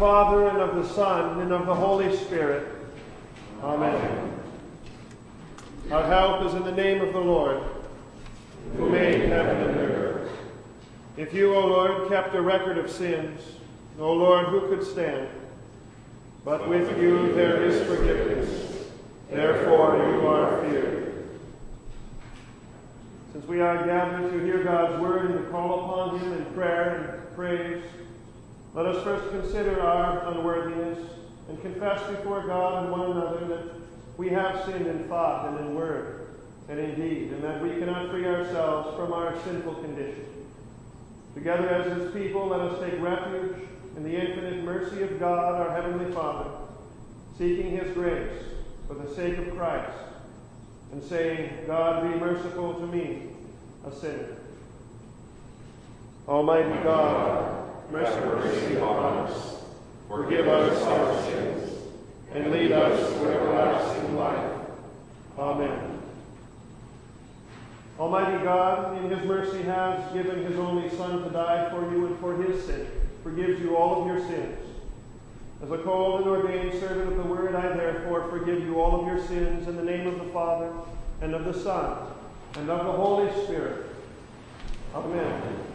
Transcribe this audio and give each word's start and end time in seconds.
Father, 0.00 0.48
and 0.48 0.56
of 0.56 0.76
the 0.76 0.88
Son, 0.94 1.40
and 1.40 1.52
of 1.52 1.66
the 1.66 1.74
Holy 1.74 2.16
Spirit. 2.16 2.66
Amen. 3.62 4.32
Our 5.92 6.02
help 6.06 6.46
is 6.46 6.54
in 6.54 6.64
the 6.64 6.72
name 6.72 7.02
of 7.02 7.12
the 7.12 7.20
Lord, 7.20 7.62
who 8.78 8.88
made 8.88 9.28
heaven 9.28 9.58
and 9.58 9.76
earth. 9.76 10.30
If 11.18 11.34
you, 11.34 11.54
O 11.54 11.66
Lord, 11.66 12.08
kept 12.08 12.34
a 12.34 12.40
record 12.40 12.78
of 12.78 12.90
sins, 12.90 13.42
O 13.98 14.14
Lord, 14.14 14.46
who 14.46 14.74
could 14.74 14.82
stand? 14.82 15.28
But 16.46 16.66
with 16.66 16.98
you 16.98 17.34
there 17.34 17.62
is 17.62 17.86
forgiveness. 17.86 18.88
Therefore 19.30 19.98
you 19.98 20.26
are 20.26 20.62
feared. 20.62 21.28
Since 23.34 23.46
we 23.46 23.60
are 23.60 23.84
gathered 23.84 24.32
to 24.32 24.44
hear 24.46 24.64
God's 24.64 24.98
word 25.02 25.30
and 25.30 25.44
to 25.44 25.50
call 25.50 25.84
upon 25.84 26.20
him 26.20 26.32
in 26.32 26.44
prayer 26.54 27.20
and 27.26 27.36
praise, 27.36 27.82
let 28.74 28.86
us 28.86 29.02
first 29.02 29.30
consider 29.30 29.80
our 29.80 30.32
unworthiness 30.32 30.98
and 31.48 31.60
confess 31.60 32.08
before 32.10 32.46
God 32.46 32.84
and 32.84 32.92
one 32.92 33.10
another 33.10 33.46
that 33.46 33.74
we 34.16 34.28
have 34.28 34.64
sinned 34.64 34.86
in 34.86 35.08
thought 35.08 35.48
and 35.48 35.66
in 35.66 35.74
word 35.74 36.28
and 36.68 36.78
in 36.78 36.94
deed, 36.94 37.32
and 37.32 37.42
that 37.42 37.60
we 37.60 37.70
cannot 37.70 38.10
free 38.10 38.26
ourselves 38.26 38.96
from 38.96 39.12
our 39.12 39.36
sinful 39.42 39.74
condition. 39.74 40.24
Together 41.34 41.68
as 41.68 41.96
his 41.96 42.12
people, 42.12 42.46
let 42.46 42.60
us 42.60 42.80
take 42.80 43.00
refuge 43.00 43.56
in 43.96 44.04
the 44.04 44.14
infinite 44.14 44.62
mercy 44.62 45.02
of 45.02 45.18
God, 45.18 45.60
our 45.60 45.74
Heavenly 45.74 46.12
Father, 46.12 46.48
seeking 47.38 47.76
his 47.76 47.92
grace 47.92 48.44
for 48.86 48.94
the 48.94 49.12
sake 49.16 49.36
of 49.38 49.56
Christ, 49.56 49.90
and 50.92 51.02
saying, 51.02 51.66
God, 51.66 52.02
be 52.02 52.18
merciful 52.20 52.74
to 52.74 52.86
me, 52.86 53.30
a 53.84 53.92
sinner. 53.92 54.36
Almighty 56.28 56.82
God, 56.84 57.69
mercy 57.90 58.76
upon 58.76 59.18
us, 59.26 59.62
forgive 60.08 60.48
us 60.48 60.82
our 60.82 61.22
sins, 61.22 61.72
and 62.32 62.50
lead 62.50 62.72
us 62.72 63.12
to 63.12 63.28
everlasting 63.28 64.16
life. 64.16 64.60
Amen. 65.38 65.98
Almighty 67.98 68.42
God, 68.44 68.96
in 69.04 69.10
his 69.10 69.26
mercy, 69.26 69.62
has 69.62 70.12
given 70.12 70.44
his 70.44 70.58
only 70.58 70.88
Son 70.96 71.22
to 71.22 71.30
die 71.30 71.68
for 71.70 71.90
you 71.92 72.06
and 72.06 72.18
for 72.18 72.40
his 72.42 72.64
sake, 72.64 72.88
forgives 73.22 73.60
you 73.60 73.76
all 73.76 74.02
of 74.02 74.06
your 74.06 74.26
sins. 74.26 74.58
As 75.62 75.70
a 75.70 75.78
called 75.78 76.22
and 76.22 76.30
ordained 76.30 76.80
servant 76.80 77.12
of 77.12 77.16
the 77.18 77.28
Word, 77.28 77.54
I 77.54 77.76
therefore 77.76 78.30
forgive 78.30 78.62
you 78.62 78.80
all 78.80 79.00
of 79.00 79.06
your 79.06 79.26
sins 79.26 79.68
in 79.68 79.76
the 79.76 79.82
name 79.82 80.06
of 80.06 80.18
the 80.18 80.32
Father, 80.32 80.72
and 81.20 81.34
of 81.34 81.44
the 81.44 81.52
Son, 81.52 82.06
and 82.54 82.70
of 82.70 82.86
the 82.86 82.92
Holy 82.92 83.30
Spirit. 83.44 83.84
Amen. 84.94 85.69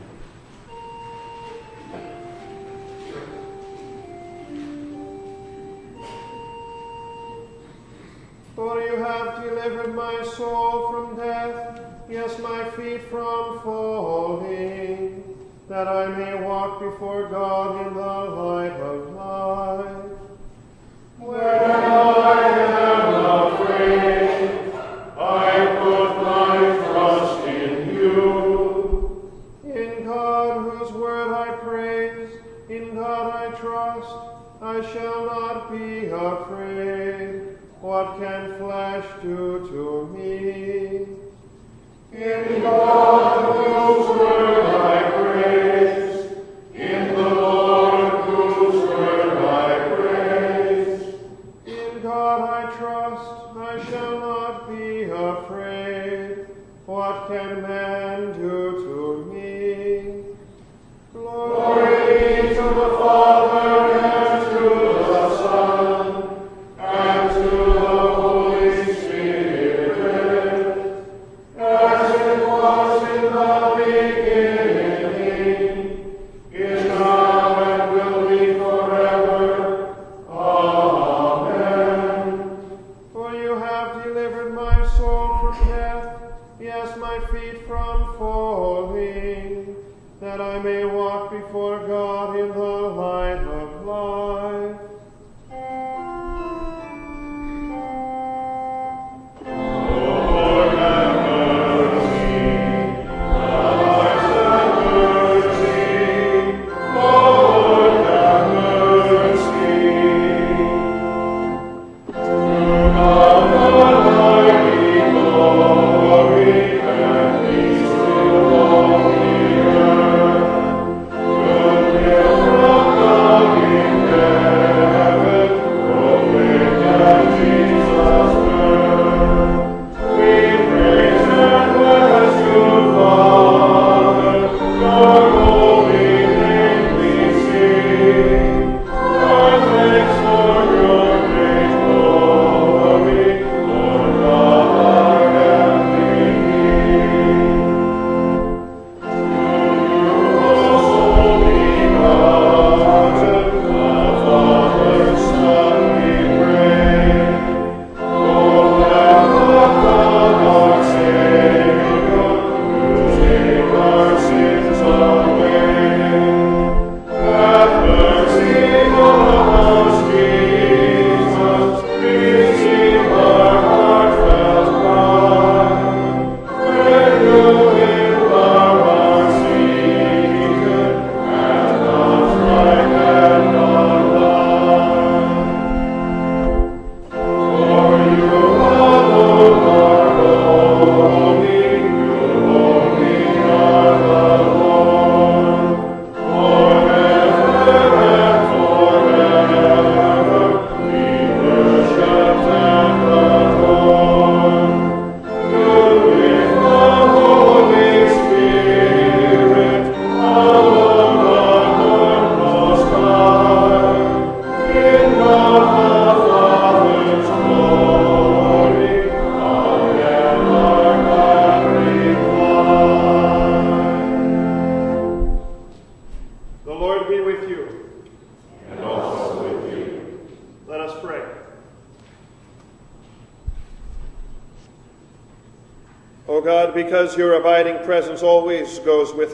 For 8.55 8.79
you 8.79 8.95
have 8.95 9.43
delivered 9.43 9.93
my 9.93 10.23
soul 10.23 10.89
from 10.89 11.17
death, 11.17 11.81
yes, 12.09 12.39
my 12.39 12.63
feet 12.71 13.01
from 13.09 13.59
falling, 13.59 15.23
that 15.67 15.89
I 15.89 16.07
may 16.07 16.41
walk 16.41 16.79
before 16.79 17.27
God 17.27 17.85
in 17.85 17.93
the 17.95 18.01
light 18.01 18.79
of 18.79 19.13
life. 19.13 20.19
When 21.17 21.41
I 21.41 22.41
am 22.47 23.53
afraid, 23.53 24.24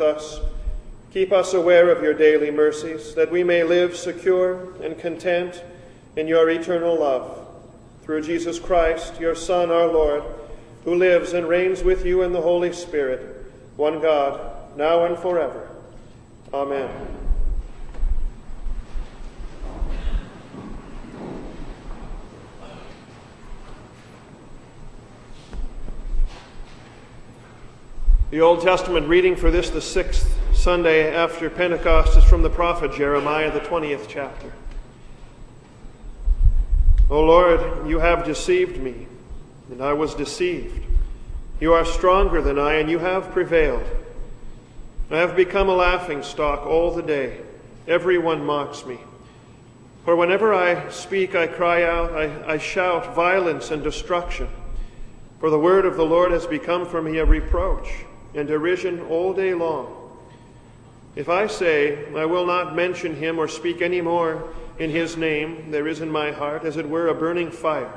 with 0.02 0.16
us, 0.16 0.40
keep 1.14 1.32
us 1.32 1.54
aware 1.54 1.90
of 1.92 2.02
your 2.02 2.14
daily 2.14 2.50
mercies, 2.50 3.14
that 3.16 3.32
we 3.32 3.44
may 3.44 3.64
live 3.64 3.96
secure 3.96 4.74
and 4.84 4.98
content 4.98 5.64
in 6.16 6.28
your 6.28 6.50
eternal 6.50 7.00
love. 7.00 7.48
Through 8.04 8.24
Jesus 8.24 8.60
Christ, 8.60 9.20
your 9.20 9.36
Son, 9.36 9.70
our 9.70 9.88
Lord, 9.88 10.24
who 10.86 10.96
lives 10.96 11.34
and 11.34 11.48
reigns 11.48 11.84
with 11.84 12.06
you 12.06 12.24
in 12.24 12.34
the 12.34 12.42
Holy 12.42 12.74
Spirit, 12.74 13.52
one 13.76 14.02
God, 14.02 14.76
now 14.76 15.06
and 15.06 15.18
forever. 15.18 15.70
Amen. 16.52 17.21
The 28.32 28.40
Old 28.40 28.62
Testament 28.62 29.10
reading 29.10 29.36
for 29.36 29.52
this, 29.52 29.72
the 29.72 29.82
sixth 29.82 30.40
Sunday 30.54 31.14
after 31.14 31.50
Pentecost, 31.50 32.16
is 32.16 32.24
from 32.24 32.44
the 32.44 32.50
prophet 32.50 32.94
Jeremiah, 32.94 33.52
the 33.52 33.60
20th 33.60 34.06
chapter. 34.08 34.54
O 37.10 37.20
Lord, 37.20 37.90
you 37.90 38.00
have 38.00 38.24
deceived 38.24 38.78
me, 38.78 39.06
and 39.70 39.82
I 39.82 39.92
was 39.92 40.16
deceived. 40.16 40.82
You 41.60 41.74
are 41.74 41.84
stronger 41.84 42.42
than 42.42 42.58
I, 42.58 42.76
and 42.76 42.90
you 42.90 43.00
have 43.00 43.34
prevailed. 43.34 43.84
I 45.12 45.18
have 45.18 45.36
become 45.36 45.68
a 45.68 45.76
laughing 45.76 46.24
stock 46.24 46.66
all 46.66 46.92
the 46.92 47.04
day. 47.04 47.42
Everyone 47.86 48.46
mocks 48.46 48.86
me. 48.86 48.98
For 50.06 50.16
whenever 50.16 50.54
I 50.54 50.90
speak, 50.90 51.36
I 51.36 51.48
cry 51.48 51.84
out, 51.84 52.14
I, 52.14 52.54
I 52.54 52.58
shout 52.60 53.14
violence 53.14 53.72
and 53.72 53.84
destruction. 53.84 54.48
For 55.42 55.50
the 55.50 55.60
word 55.60 55.86
of 55.86 55.98
the 55.98 56.06
Lord 56.06 56.32
has 56.32 56.48
become 56.48 56.86
for 56.86 57.02
me 57.02 57.18
a 57.18 57.26
reproach 57.26 58.06
and 58.34 58.48
derision 58.48 59.02
all 59.02 59.34
day 59.34 59.54
long. 59.54 59.98
If 61.16 61.28
I 61.28 61.48
say, 61.48 62.14
I 62.16 62.26
will 62.26 62.46
not 62.46 62.76
mention 62.76 63.16
him 63.16 63.38
or 63.38 63.48
speak 63.48 63.82
any 63.82 64.02
more 64.02 64.54
in 64.80 64.90
his 64.90 65.18
name, 65.18 65.72
there 65.72 65.88
is 65.88 66.00
in 66.00 66.10
my 66.10 66.32
heart, 66.32 66.64
as 66.64 66.78
it 66.78 66.88
were, 66.88 67.08
a 67.08 67.14
burning 67.14 67.52
fire, 67.52 67.94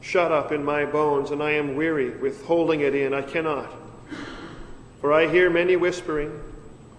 shut 0.00 0.32
up 0.32 0.50
in 0.50 0.64
my 0.64 0.84
bones, 0.84 1.30
and 1.30 1.42
I 1.42 1.52
am 1.52 1.76
weary 1.76 2.10
with 2.10 2.44
holding 2.44 2.80
it 2.80 2.94
in. 2.94 3.14
I 3.14 3.22
cannot. 3.22 3.70
For 5.00 5.12
I 5.12 5.28
hear 5.28 5.50
many 5.50 5.76
whispering, 5.76 6.40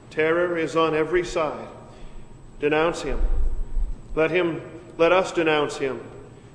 terror 0.09 0.57
is 0.57 0.75
on 0.75 0.95
every 0.95 1.25
side. 1.25 1.67
Denounce 2.59 3.01
him. 3.01 3.19
Let 4.15 4.31
him 4.31 4.61
let 4.97 5.11
us 5.11 5.31
denounce 5.31 5.77
him, 5.77 6.01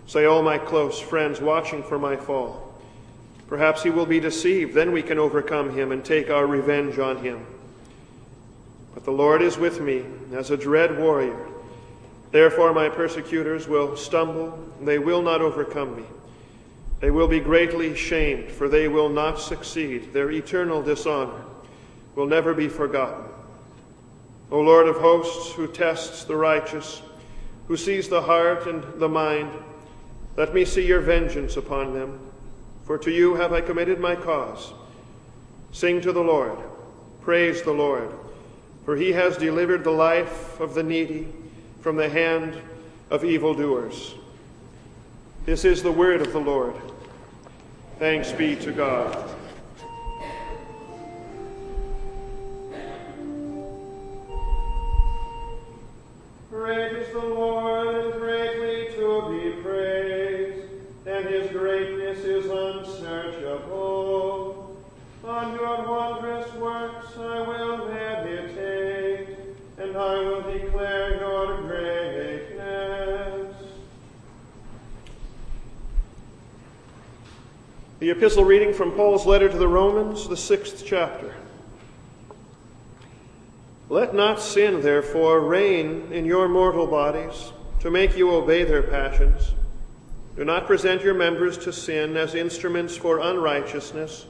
say 0.07 0.25
all 0.25 0.43
my 0.43 0.59
close 0.59 1.01
friends 1.01 1.41
watching 1.41 1.83
for 1.83 1.99
my 1.99 2.17
fall. 2.17 2.68
Perhaps 3.49 3.83
he 3.83 3.91
will 3.91 4.07
be 4.07 4.21
deceived. 4.21 4.75
Then 4.75 4.93
we 4.93 5.03
can 5.03 5.19
overcome 5.19 5.71
him 5.71 5.91
and 5.91 6.05
take 6.05 6.31
our 6.31 6.47
revenge 6.47 6.99
on 6.99 7.17
him. 7.19 7.45
But 8.95 9.05
the 9.05 9.11
Lord 9.11 9.43
is 9.43 9.57
with 9.57 9.81
me 9.81 10.05
as 10.35 10.51
a 10.51 10.57
dread 10.57 10.99
warrior. 10.99 11.49
Therefore, 12.31 12.75
my 12.75 12.91
persecutors 12.91 13.67
will 13.67 13.97
stumble, 13.97 14.59
they 14.83 14.99
will 14.99 15.23
not 15.23 15.41
overcome 15.41 15.97
me. 15.97 16.05
They 17.01 17.11
will 17.11 17.29
be 17.29 17.41
greatly 17.41 17.95
shamed, 17.95 18.51
for 18.51 18.69
they 18.69 18.89
will 18.89 19.09
not 19.09 19.41
succeed. 19.41 20.13
Their 20.13 20.31
eternal 20.31 20.83
dishonor 20.83 21.43
will 22.17 22.27
never 22.27 22.53
be 22.53 22.69
forgotten. 22.69 23.25
O 24.51 24.61
Lord 24.61 24.89
of 24.89 24.97
hosts, 24.97 25.53
who 25.53 25.69
tests 25.69 26.25
the 26.25 26.37
righteous, 26.37 27.01
who 27.67 27.77
sees 27.77 28.09
the 28.09 28.23
heart 28.23 28.67
and 28.67 28.83
the 29.01 29.09
mind, 29.09 29.51
let 30.37 30.53
me 30.53 30.65
see 30.65 30.87
your 30.87 31.01
vengeance 31.01 31.57
upon 31.57 31.95
them. 31.95 32.28
For 32.89 32.97
to 32.97 33.11
you 33.11 33.35
have 33.35 33.53
I 33.53 33.61
committed 33.61 34.01
my 34.01 34.17
cause. 34.17 34.73
Sing 35.73 36.01
to 36.01 36.11
the 36.11 36.23
Lord, 36.23 36.57
praise 37.21 37.61
the 37.61 37.71
Lord, 37.71 38.11
for 38.87 38.97
he 38.97 39.13
has 39.13 39.37
delivered 39.37 39.85
the 39.85 39.91
life 39.91 40.59
of 40.59 40.73
the 40.73 40.83
needy 40.83 41.29
from 41.83 41.97
the 41.97 42.09
hand 42.09 42.57
of 43.11 43.27
evildoers. 43.27 44.15
This 45.45 45.67
is 45.67 45.83
the 45.83 45.93
word 45.93 46.23
of 46.23 46.33
the 46.33 46.41
Lord. 46.41 46.75
Thanks 47.99 48.33
be 48.33 48.57
to 48.57 48.73
God. 48.73 49.38
The 78.09 78.17
epistle 78.17 78.45
reading 78.45 78.73
from 78.73 78.93
Paul's 78.93 79.27
letter 79.27 79.51
to 79.51 79.59
the 79.59 79.69
Romans, 79.69 80.31
the 80.31 80.35
sixth 80.35 80.83
chapter. 80.87 81.35
Let 83.91 84.15
not 84.15 84.41
sin, 84.41 84.81
therefore, 84.81 85.41
reign 85.41 86.11
in 86.11 86.25
your 86.25 86.49
mortal 86.49 86.87
bodies 86.87 87.53
to 87.81 87.91
make 87.91 88.17
you 88.17 88.31
obey 88.31 88.65
their 88.65 88.83
passions. 88.83 89.53
Do 90.37 90.45
not 90.47 90.67
present 90.67 91.03
your 91.03 91.13
members 91.13 91.59
to 91.59 91.71
sin 91.71 92.17
as 92.17 92.35
instruments 92.35 92.97
for 92.97 93.19
unrighteousness, 93.19 94.25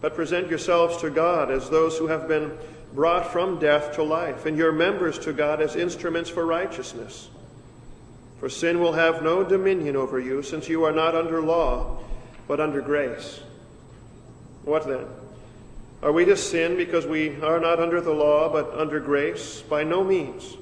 but 0.00 0.14
present 0.14 0.48
yourselves 0.48 0.96
to 1.02 1.10
God 1.10 1.50
as 1.50 1.68
those 1.68 1.98
who 1.98 2.06
have 2.06 2.26
been 2.26 2.56
brought 2.94 3.30
from 3.30 3.58
death 3.58 3.94
to 3.96 4.02
life, 4.02 4.46
and 4.46 4.56
your 4.56 4.72
members 4.72 5.18
to 5.18 5.34
God 5.34 5.60
as 5.60 5.76
instruments 5.76 6.30
for 6.30 6.46
righteousness. 6.46 7.28
For 8.40 8.48
sin 8.48 8.80
will 8.80 8.94
have 8.94 9.22
no 9.22 9.44
dominion 9.44 9.96
over 9.96 10.18
you, 10.18 10.42
since 10.42 10.70
you 10.70 10.84
are 10.84 10.92
not 10.92 11.14
under 11.14 11.42
law, 11.42 11.98
but 12.48 12.60
under 12.60 12.80
grace. 12.80 13.40
What 14.64 14.86
then? 14.86 15.06
Are 16.02 16.12
we 16.12 16.24
to 16.26 16.36
sin 16.36 16.76
because 16.76 17.06
we 17.06 17.40
are 17.40 17.58
not 17.58 17.80
under 17.80 18.00
the 18.00 18.12
law, 18.12 18.48
but 18.48 18.72
under 18.78 19.00
grace? 19.00 19.62
By 19.62 19.84
no 19.84 20.04
means. 20.04 20.56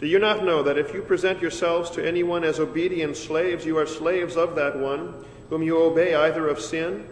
Do 0.00 0.06
you 0.06 0.18
not 0.18 0.44
know 0.44 0.62
that 0.62 0.78
if 0.78 0.94
you 0.94 1.02
present 1.02 1.42
yourselves 1.42 1.90
to 1.90 2.06
anyone 2.06 2.44
as 2.44 2.60
obedient 2.60 3.16
slaves, 3.16 3.66
you 3.66 3.76
are 3.78 3.86
slaves 3.86 4.36
of 4.36 4.54
that 4.54 4.78
one 4.78 5.24
whom 5.50 5.62
you 5.62 5.78
obey 5.78 6.14
either 6.14 6.46
of 6.46 6.60
sin, 6.60 7.08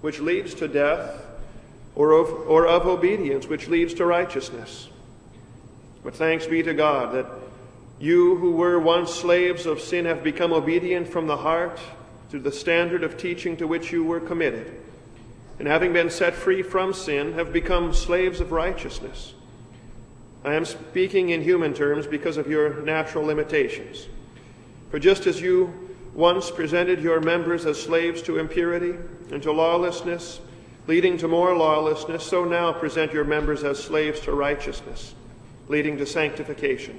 which 0.00 0.18
leads 0.18 0.52
to 0.54 0.66
death, 0.66 1.22
or 1.94 2.12
of, 2.12 2.28
or 2.48 2.66
of 2.66 2.86
obedience, 2.86 3.46
which 3.46 3.68
leads 3.68 3.94
to 3.94 4.04
righteousness? 4.04 4.88
But 6.02 6.16
thanks 6.16 6.46
be 6.46 6.62
to 6.64 6.74
God 6.74 7.14
that 7.14 7.26
you 8.00 8.36
who 8.36 8.52
were 8.52 8.80
once 8.80 9.14
slaves 9.14 9.64
of 9.64 9.80
sin 9.80 10.04
have 10.06 10.24
become 10.24 10.52
obedient 10.52 11.06
from 11.08 11.28
the 11.28 11.36
heart 11.36 11.78
to 12.30 12.38
the 12.38 12.52
standard 12.52 13.02
of 13.02 13.16
teaching 13.16 13.56
to 13.56 13.66
which 13.66 13.92
you 13.92 14.04
were 14.04 14.20
committed 14.20 14.84
and 15.58 15.68
having 15.68 15.92
been 15.92 16.10
set 16.10 16.34
free 16.34 16.62
from 16.62 16.92
sin, 16.92 17.32
have 17.34 17.52
become 17.52 17.94
slaves 17.94 18.40
of 18.40 18.52
righteousness. 18.52 19.34
I 20.44 20.54
am 20.54 20.64
speaking 20.64 21.30
in 21.30 21.42
human 21.42 21.72
terms 21.72 22.06
because 22.06 22.36
of 22.36 22.48
your 22.48 22.82
natural 22.82 23.24
limitations. 23.24 24.08
For 24.90 24.98
just 24.98 25.26
as 25.26 25.40
you 25.40 25.72
once 26.12 26.50
presented 26.50 27.00
your 27.00 27.20
members 27.20 27.66
as 27.66 27.80
slaves 27.80 28.20
to 28.22 28.38
impurity 28.38 28.96
and 29.30 29.42
to 29.42 29.52
lawlessness, 29.52 30.40
leading 30.86 31.16
to 31.18 31.28
more 31.28 31.56
lawlessness, 31.56 32.24
so 32.24 32.44
now 32.44 32.72
present 32.72 33.12
your 33.12 33.24
members 33.24 33.64
as 33.64 33.82
slaves 33.82 34.20
to 34.20 34.32
righteousness, 34.32 35.14
leading 35.68 35.96
to 35.98 36.04
sanctification. 36.04 36.98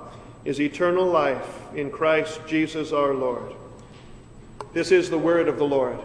is 0.45 0.59
eternal 0.59 1.05
life 1.05 1.59
in 1.75 1.91
Christ 1.91 2.41
Jesus 2.47 2.91
our 2.91 3.13
Lord. 3.13 3.53
This 4.73 4.91
is 4.91 5.09
the 5.09 5.17
word 5.17 5.47
of 5.47 5.57
the 5.57 5.67
Lord. 5.67 5.99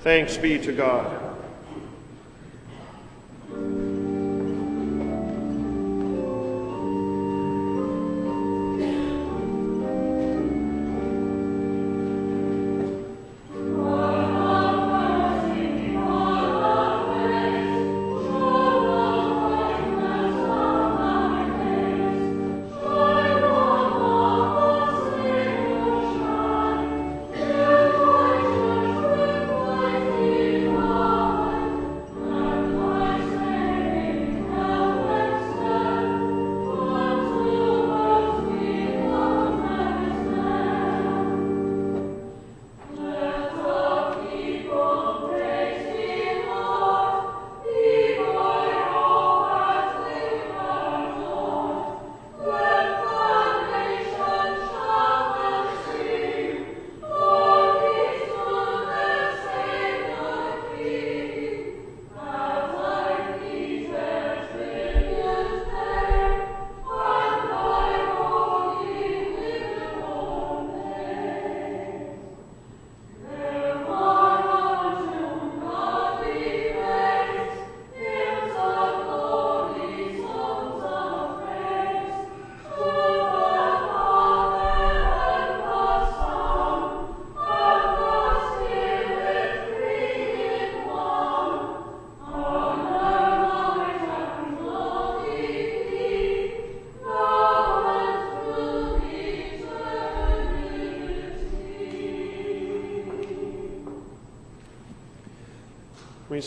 Thanks 0.00 0.36
be 0.36 0.58
to 0.58 0.72
God. 0.72 1.31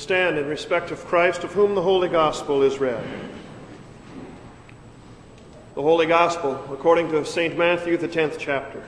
Stand 0.05 0.37
in 0.37 0.45
respect 0.47 0.91
of 0.91 1.03
Christ, 1.05 1.43
of 1.43 1.51
whom 1.53 1.73
the 1.73 1.81
Holy 1.81 2.07
Gospel 2.07 2.61
is 2.61 2.77
read. 2.77 3.03
The 5.73 5.81
Holy 5.81 6.05
Gospel, 6.05 6.63
according 6.71 7.09
to 7.09 7.25
St. 7.25 7.57
Matthew, 7.57 7.97
the 7.97 8.07
10th 8.07 8.37
chapter. 8.37 8.83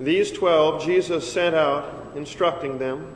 These 0.00 0.32
twelve 0.32 0.84
Jesus 0.84 1.32
sent 1.32 1.54
out, 1.54 2.14
instructing 2.16 2.78
them 2.78 3.14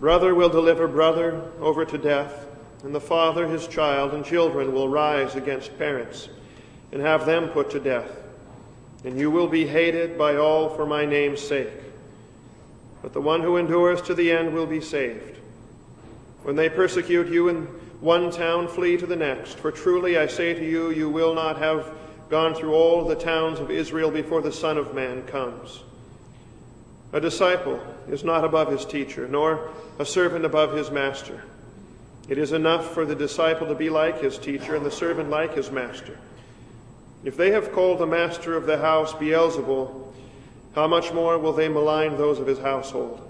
Brother 0.00 0.34
will 0.34 0.48
deliver 0.48 0.88
brother 0.88 1.42
over 1.60 1.84
to 1.84 1.98
death, 1.98 2.46
and 2.82 2.94
the 2.94 3.00
father 3.00 3.46
his 3.46 3.66
child, 3.66 4.14
and 4.14 4.24
children 4.24 4.72
will 4.72 4.88
rise 4.88 5.36
against 5.36 5.76
parents 5.76 6.30
and 6.92 7.02
have 7.02 7.26
them 7.26 7.48
put 7.48 7.68
to 7.72 7.78
death 7.78 8.23
and 9.04 9.18
you 9.18 9.30
will 9.30 9.48
be 9.48 9.66
hated 9.66 10.16
by 10.16 10.36
all 10.36 10.70
for 10.70 10.86
my 10.86 11.04
name's 11.04 11.40
sake. 11.40 11.72
But 13.02 13.12
the 13.12 13.20
one 13.20 13.42
who 13.42 13.58
endures 13.58 14.00
to 14.02 14.14
the 14.14 14.32
end 14.32 14.54
will 14.54 14.66
be 14.66 14.80
saved. 14.80 15.38
When 16.42 16.56
they 16.56 16.68
persecute 16.68 17.28
you 17.28 17.48
in 17.48 17.66
one 18.00 18.30
town, 18.30 18.68
flee 18.68 18.96
to 18.96 19.06
the 19.06 19.16
next. 19.16 19.58
For 19.58 19.70
truly 19.70 20.18
I 20.18 20.26
say 20.26 20.54
to 20.54 20.64
you, 20.64 20.90
you 20.90 21.08
will 21.08 21.34
not 21.34 21.58
have 21.58 21.90
gone 22.28 22.54
through 22.54 22.74
all 22.74 23.04
the 23.04 23.14
towns 23.14 23.60
of 23.60 23.70
Israel 23.70 24.10
before 24.10 24.40
the 24.40 24.52
Son 24.52 24.78
of 24.78 24.94
Man 24.94 25.22
comes. 25.24 25.82
A 27.12 27.20
disciple 27.20 27.80
is 28.08 28.24
not 28.24 28.44
above 28.44 28.72
his 28.72 28.84
teacher, 28.84 29.28
nor 29.28 29.70
a 29.98 30.04
servant 30.04 30.44
above 30.44 30.72
his 30.72 30.90
master. 30.90 31.44
It 32.28 32.38
is 32.38 32.52
enough 32.52 32.92
for 32.92 33.04
the 33.04 33.14
disciple 33.14 33.66
to 33.68 33.74
be 33.74 33.90
like 33.90 34.20
his 34.20 34.38
teacher 34.38 34.74
and 34.74 34.84
the 34.84 34.90
servant 34.90 35.30
like 35.30 35.54
his 35.54 35.70
master. 35.70 36.18
If 37.24 37.38
they 37.38 37.52
have 37.52 37.72
called 37.72 38.00
the 38.00 38.06
master 38.06 38.54
of 38.54 38.66
the 38.66 38.76
house 38.76 39.14
Beelzebul, 39.14 40.12
how 40.74 40.86
much 40.86 41.12
more 41.12 41.38
will 41.38 41.54
they 41.54 41.68
malign 41.68 42.18
those 42.18 42.38
of 42.38 42.46
his 42.46 42.58
household? 42.58 43.20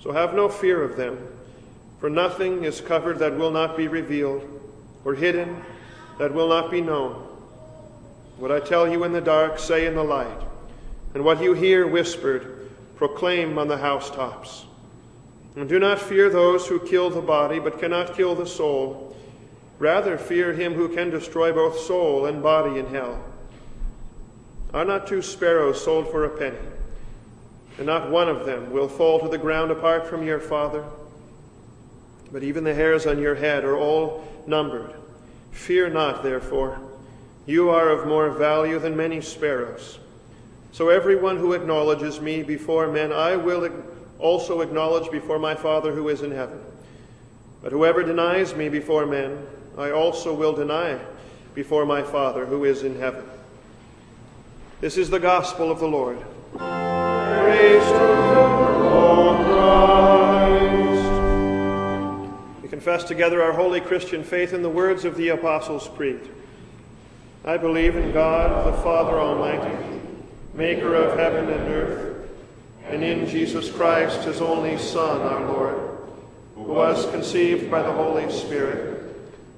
So 0.00 0.12
have 0.12 0.32
no 0.32 0.48
fear 0.48 0.82
of 0.82 0.96
them, 0.96 1.18
for 1.98 2.08
nothing 2.08 2.64
is 2.64 2.80
covered 2.80 3.18
that 3.18 3.36
will 3.36 3.50
not 3.50 3.76
be 3.76 3.88
revealed, 3.88 4.44
or 5.04 5.14
hidden 5.14 5.60
that 6.18 6.32
will 6.32 6.48
not 6.48 6.70
be 6.70 6.80
known. 6.80 7.14
What 8.36 8.52
I 8.52 8.60
tell 8.60 8.88
you 8.88 9.02
in 9.02 9.12
the 9.12 9.20
dark, 9.20 9.58
say 9.58 9.86
in 9.86 9.96
the 9.96 10.04
light, 10.04 10.40
and 11.14 11.24
what 11.24 11.42
you 11.42 11.54
hear 11.54 11.84
whispered, 11.84 12.70
proclaim 12.94 13.58
on 13.58 13.66
the 13.66 13.78
housetops. 13.78 14.66
And 15.56 15.68
do 15.68 15.80
not 15.80 15.98
fear 16.00 16.30
those 16.30 16.68
who 16.68 16.78
kill 16.78 17.10
the 17.10 17.20
body, 17.20 17.58
but 17.58 17.80
cannot 17.80 18.14
kill 18.14 18.36
the 18.36 18.46
soul 18.46 19.07
Rather, 19.78 20.18
fear 20.18 20.52
him 20.52 20.74
who 20.74 20.88
can 20.88 21.10
destroy 21.10 21.52
both 21.52 21.78
soul 21.78 22.26
and 22.26 22.42
body 22.42 22.80
in 22.80 22.86
hell. 22.86 23.22
Are 24.74 24.84
not 24.84 25.06
two 25.06 25.22
sparrows 25.22 25.82
sold 25.82 26.10
for 26.10 26.24
a 26.24 26.38
penny? 26.38 26.58
And 27.76 27.86
not 27.86 28.10
one 28.10 28.28
of 28.28 28.44
them 28.44 28.72
will 28.72 28.88
fall 28.88 29.20
to 29.20 29.28
the 29.28 29.38
ground 29.38 29.70
apart 29.70 30.06
from 30.06 30.26
your 30.26 30.40
Father? 30.40 30.84
But 32.32 32.42
even 32.42 32.64
the 32.64 32.74
hairs 32.74 33.06
on 33.06 33.20
your 33.20 33.36
head 33.36 33.64
are 33.64 33.76
all 33.76 34.26
numbered. 34.46 34.94
Fear 35.52 35.90
not, 35.90 36.22
therefore. 36.22 36.80
You 37.46 37.70
are 37.70 37.88
of 37.88 38.06
more 38.06 38.30
value 38.30 38.78
than 38.78 38.96
many 38.96 39.20
sparrows. 39.20 39.98
So 40.72 40.90
everyone 40.90 41.38
who 41.38 41.54
acknowledges 41.54 42.20
me 42.20 42.42
before 42.42 42.88
men, 42.88 43.12
I 43.12 43.36
will 43.36 43.70
also 44.18 44.60
acknowledge 44.60 45.10
before 45.10 45.38
my 45.38 45.54
Father 45.54 45.94
who 45.94 46.08
is 46.08 46.22
in 46.22 46.32
heaven. 46.32 46.60
But 47.62 47.72
whoever 47.72 48.02
denies 48.02 48.54
me 48.54 48.68
before 48.68 49.06
men, 49.06 49.46
I 49.78 49.92
also 49.92 50.34
will 50.34 50.54
deny 50.54 50.98
before 51.54 51.86
my 51.86 52.02
Father 52.02 52.44
who 52.46 52.64
is 52.64 52.82
in 52.82 52.98
heaven. 52.98 53.24
This 54.80 54.98
is 54.98 55.08
the 55.08 55.20
gospel 55.20 55.70
of 55.70 55.78
the 55.78 55.86
Lord. 55.86 56.18
Praise 56.56 57.84
to 57.84 57.92
you, 57.92 58.40
Lord 58.90 59.46
Christ. 59.46 60.72
We 62.60 62.68
confess 62.68 63.04
together 63.04 63.40
our 63.40 63.52
holy 63.52 63.80
Christian 63.80 64.24
faith 64.24 64.52
in 64.52 64.62
the 64.62 64.68
words 64.68 65.04
of 65.04 65.16
the 65.16 65.28
Apostles' 65.28 65.88
Creed. 65.94 66.28
I 67.44 67.56
believe 67.56 67.94
in 67.94 68.10
God, 68.10 68.66
the 68.66 68.82
Father 68.82 69.20
Almighty, 69.20 69.78
maker 70.54 70.96
of 70.96 71.16
heaven 71.16 71.48
and 71.48 71.68
earth, 71.68 72.28
and 72.88 73.04
in 73.04 73.28
Jesus 73.28 73.70
Christ, 73.70 74.24
his 74.24 74.40
only 74.40 74.76
Son, 74.76 75.20
our 75.20 75.44
Lord, 75.46 75.78
who 76.56 76.62
was 76.62 77.08
conceived 77.12 77.70
by 77.70 77.82
the 77.82 77.92
Holy 77.92 78.28
Spirit 78.32 78.97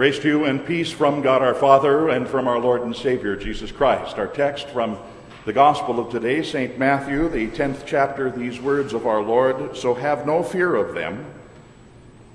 Grace 0.00 0.18
to 0.20 0.28
you 0.28 0.44
and 0.46 0.64
peace 0.64 0.90
from 0.90 1.20
God 1.20 1.42
our 1.42 1.54
Father 1.54 2.08
and 2.08 2.26
from 2.26 2.48
our 2.48 2.58
Lord 2.58 2.80
and 2.80 2.96
Savior 2.96 3.36
Jesus 3.36 3.70
Christ. 3.70 4.16
Our 4.16 4.28
text 4.28 4.68
from 4.68 4.96
the 5.44 5.52
Gospel 5.52 6.00
of 6.00 6.10
today, 6.10 6.42
St. 6.42 6.78
Matthew, 6.78 7.28
the 7.28 7.48
10th 7.48 7.82
chapter, 7.84 8.30
these 8.30 8.58
words 8.62 8.94
of 8.94 9.06
our 9.06 9.20
Lord 9.20 9.76
So 9.76 9.92
have 9.92 10.24
no 10.24 10.42
fear 10.42 10.74
of 10.74 10.94
them, 10.94 11.26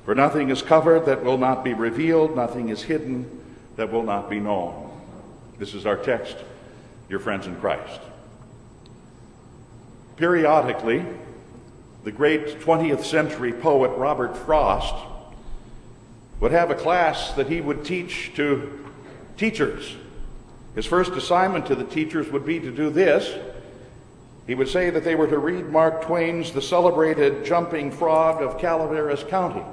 for 0.04 0.14
nothing 0.14 0.52
is 0.52 0.62
covered 0.62 1.08
that 1.08 1.24
will 1.24 1.40
not 1.40 1.64
be 1.64 1.74
revealed, 1.74 2.36
nothing 2.36 2.70
is 2.70 2.84
hidden 2.84 3.26
that 3.78 3.92
will 3.92 4.04
not 4.04 4.30
be 4.30 4.40
known. 4.40 4.92
This 5.58 5.74
is 5.74 5.88
our 5.88 5.98
text, 5.98 6.38
your 7.10 7.20
friends 7.20 7.48
in 7.48 7.56
Christ. 7.56 8.00
Periodically, 10.18 11.04
the 12.04 12.12
great 12.12 12.60
20th 12.60 13.04
century 13.04 13.54
poet 13.54 13.90
Robert 13.98 14.38
Frost 14.38 15.15
would 16.40 16.52
have 16.52 16.70
a 16.70 16.76
class 16.76 17.34
that 17.34 17.48
he 17.48 17.62
would 17.62 17.86
teach 17.86 18.34
to 18.36 18.88
teachers. 19.38 19.96
His 20.76 20.86
first 20.86 21.14
assignment 21.14 21.68
to 21.68 21.76
the 21.76 21.86
teachers 21.86 22.30
would 22.30 22.46
be 22.46 22.60
to 22.60 22.72
do 22.72 22.90
this. 22.90 23.34
He 24.46 24.56
would 24.56 24.68
say 24.68 24.90
that 24.90 25.04
they 25.04 25.16
were 25.16 25.28
to 25.28 25.40
read 25.40 25.70
Mark 25.70 26.04
Twain's 26.04 26.52
The 26.52 26.62
Celebrated 26.62 27.46
Jumping 27.46 27.92
Frog 27.92 28.42
of 28.42 28.60
Calaveras 28.60 29.24
County. 29.24 29.64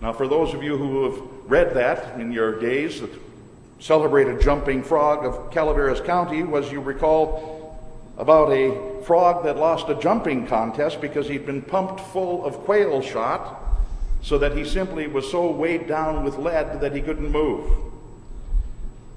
Now, 0.00 0.12
for 0.12 0.26
those 0.26 0.54
of 0.54 0.62
you 0.62 0.76
who 0.76 1.10
have 1.10 1.22
read 1.50 1.74
that 1.74 2.18
in 2.18 2.32
your 2.32 2.58
days, 2.58 3.00
the 3.00 3.10
celebrated 3.78 4.40
jumping 4.40 4.82
frog 4.82 5.24
of 5.24 5.50
Calaveras 5.52 6.00
County 6.00 6.42
was, 6.42 6.72
you 6.72 6.80
recall, 6.80 7.78
about 8.16 8.50
a 8.50 9.02
frog 9.04 9.44
that 9.44 9.56
lost 9.56 9.88
a 9.88 9.94
jumping 9.94 10.46
contest 10.46 11.00
because 11.00 11.28
he'd 11.28 11.46
been 11.46 11.62
pumped 11.62 12.00
full 12.00 12.44
of 12.44 12.54
quail 12.60 13.02
shot 13.02 13.62
so 14.26 14.38
that 14.38 14.56
he 14.56 14.64
simply 14.64 15.06
was 15.06 15.30
so 15.30 15.48
weighed 15.48 15.86
down 15.86 16.24
with 16.24 16.36
lead 16.36 16.80
that 16.80 16.92
he 16.92 17.00
couldn't 17.00 17.30
move. 17.30 17.64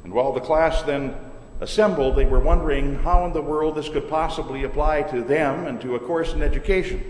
And 0.03 0.13
while 0.13 0.33
the 0.33 0.39
class 0.39 0.83
then 0.83 1.15
assembled, 1.61 2.15
they 2.15 2.25
were 2.25 2.39
wondering 2.39 2.93
how 2.99 3.25
in 3.25 3.33
the 3.33 3.41
world 3.41 3.73
this 3.73 3.89
could 3.89 4.07
possibly 4.07 4.65
apply 4.65 5.01
to 5.01 5.23
them 5.23 5.65
and 5.65 5.81
to 5.81 5.95
a 5.95 5.99
course 5.99 6.33
in 6.33 6.43
education. 6.43 7.03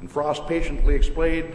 And 0.00 0.10
Frost 0.10 0.46
patiently 0.46 0.94
explained, 0.94 1.52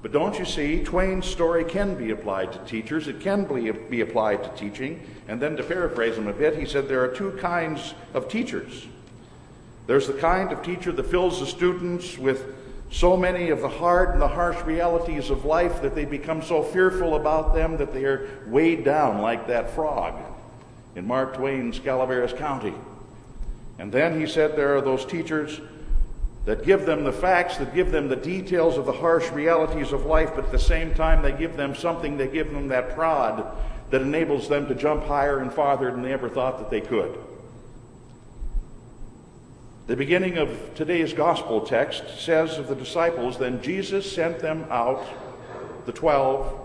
but 0.00 0.10
don't 0.10 0.38
you 0.38 0.46
see, 0.46 0.82
Twain's 0.82 1.26
story 1.26 1.66
can 1.66 1.96
be 1.96 2.10
applied 2.10 2.54
to 2.54 2.58
teachers, 2.60 3.06
it 3.06 3.20
can 3.20 3.44
be, 3.90 4.00
applied 4.00 4.42
to 4.42 4.48
teaching. 4.56 5.06
And 5.28 5.38
then 5.38 5.54
to 5.58 5.62
paraphrase 5.62 6.16
him 6.16 6.28
a 6.28 6.32
bit, 6.32 6.56
he 6.56 6.64
said 6.64 6.88
there 6.88 7.04
are 7.04 7.14
two 7.14 7.32
kinds 7.32 7.92
of 8.14 8.30
teachers. 8.30 8.86
There's 9.86 10.06
the 10.06 10.14
kind 10.14 10.50
of 10.50 10.62
teacher 10.62 10.92
that 10.92 11.04
fills 11.04 11.40
the 11.40 11.46
students 11.46 12.16
with 12.16 12.63
so 12.94 13.16
many 13.16 13.50
of 13.50 13.60
the 13.60 13.68
hard 13.68 14.10
and 14.10 14.22
the 14.22 14.28
harsh 14.28 14.62
realities 14.62 15.28
of 15.28 15.44
life 15.44 15.82
that 15.82 15.96
they 15.96 16.04
become 16.04 16.40
so 16.40 16.62
fearful 16.62 17.16
about 17.16 17.52
them 17.52 17.76
that 17.76 17.92
they 17.92 18.04
are 18.04 18.28
weighed 18.46 18.84
down 18.84 19.20
like 19.20 19.48
that 19.48 19.68
frog 19.70 20.14
in 20.94 21.04
Mark 21.04 21.34
Twain's 21.34 21.80
Calaveras 21.80 22.32
County. 22.34 22.72
And 23.80 23.90
then 23.90 24.20
he 24.20 24.28
said 24.28 24.54
there 24.54 24.76
are 24.76 24.80
those 24.80 25.04
teachers 25.04 25.60
that 26.44 26.64
give 26.64 26.86
them 26.86 27.02
the 27.02 27.12
facts, 27.12 27.56
that 27.56 27.74
give 27.74 27.90
them 27.90 28.06
the 28.06 28.14
details 28.14 28.78
of 28.78 28.86
the 28.86 28.92
harsh 28.92 29.28
realities 29.32 29.90
of 29.90 30.06
life, 30.06 30.30
but 30.36 30.44
at 30.44 30.52
the 30.52 30.58
same 30.60 30.94
time 30.94 31.20
they 31.20 31.32
give 31.32 31.56
them 31.56 31.74
something, 31.74 32.16
they 32.16 32.28
give 32.28 32.52
them 32.52 32.68
that 32.68 32.94
prod 32.94 33.44
that 33.90 34.02
enables 34.02 34.48
them 34.48 34.68
to 34.68 34.74
jump 34.76 35.02
higher 35.06 35.40
and 35.40 35.52
farther 35.52 35.90
than 35.90 36.02
they 36.02 36.12
ever 36.12 36.28
thought 36.28 36.58
that 36.58 36.70
they 36.70 36.80
could. 36.80 37.18
The 39.86 39.96
beginning 39.96 40.38
of 40.38 40.74
today's 40.74 41.12
gospel 41.12 41.60
text 41.60 42.18
says 42.18 42.56
of 42.56 42.68
the 42.68 42.74
disciples, 42.74 43.36
Then 43.36 43.60
Jesus 43.60 44.10
sent 44.10 44.38
them 44.38 44.64
out, 44.70 45.04
the 45.84 45.92
twelve, 45.92 46.58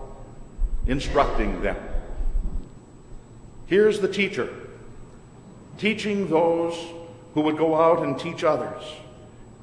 instructing 0.86 1.60
them. 1.60 1.76
Here's 3.66 4.00
the 4.00 4.08
teacher, 4.08 4.48
teaching 5.76 6.28
those 6.28 6.74
who 7.34 7.42
would 7.42 7.58
go 7.58 7.74
out 7.74 8.02
and 8.02 8.18
teach 8.18 8.42
others, 8.42 8.82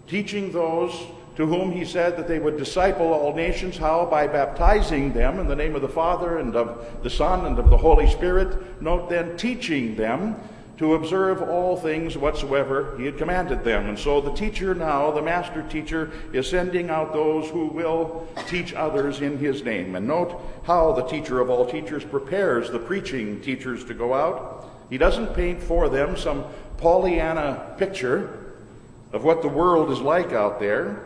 teaching 0.07 0.51
those 0.51 0.93
to 1.35 1.47
whom 1.47 1.71
he 1.71 1.83
said 1.83 2.15
that 2.17 2.27
they 2.27 2.37
would 2.37 2.57
disciple 2.57 3.07
all 3.07 3.33
nations. 3.33 3.75
How? 3.75 4.05
By 4.05 4.27
baptizing 4.27 5.13
them 5.13 5.39
in 5.39 5.47
the 5.47 5.55
name 5.55 5.75
of 5.75 5.81
the 5.81 5.89
Father 5.89 6.37
and 6.37 6.55
of 6.55 7.01
the 7.01 7.09
Son 7.09 7.47
and 7.47 7.57
of 7.57 7.71
the 7.71 7.77
Holy 7.77 8.07
Spirit. 8.07 8.81
Note 8.83 9.09
then, 9.09 9.35
teaching 9.35 9.95
them 9.95 10.35
to 10.77 10.93
observe 10.93 11.41
all 11.41 11.75
things 11.75 12.17
whatsoever 12.17 12.95
he 12.97 13.05
had 13.05 13.17
commanded 13.17 13.63
them. 13.63 13.87
And 13.87 13.97
so 13.97 14.21
the 14.21 14.33
teacher 14.33 14.75
now, 14.75 15.09
the 15.11 15.21
master 15.21 15.63
teacher, 15.63 16.11
is 16.33 16.47
sending 16.47 16.89
out 16.89 17.13
those 17.13 17.49
who 17.49 17.67
will 17.67 18.27
teach 18.47 18.73
others 18.73 19.21
in 19.21 19.39
his 19.39 19.63
name. 19.63 19.95
And 19.95 20.07
note 20.07 20.39
how 20.65 20.91
the 20.91 21.03
teacher 21.03 21.39
of 21.39 21.49
all 21.49 21.65
teachers 21.65 22.03
prepares 22.03 22.69
the 22.69 22.79
preaching 22.79 23.41
teachers 23.41 23.83
to 23.85 23.93
go 23.93 24.13
out. 24.13 24.69
He 24.89 24.97
doesn't 24.97 25.33
paint 25.33 25.61
for 25.61 25.89
them 25.89 26.15
some 26.15 26.45
Pollyanna 26.77 27.75
picture 27.79 28.53
of 29.11 29.23
what 29.23 29.41
the 29.41 29.47
world 29.47 29.91
is 29.91 29.99
like 29.99 30.31
out 30.31 30.59
there. 30.59 31.03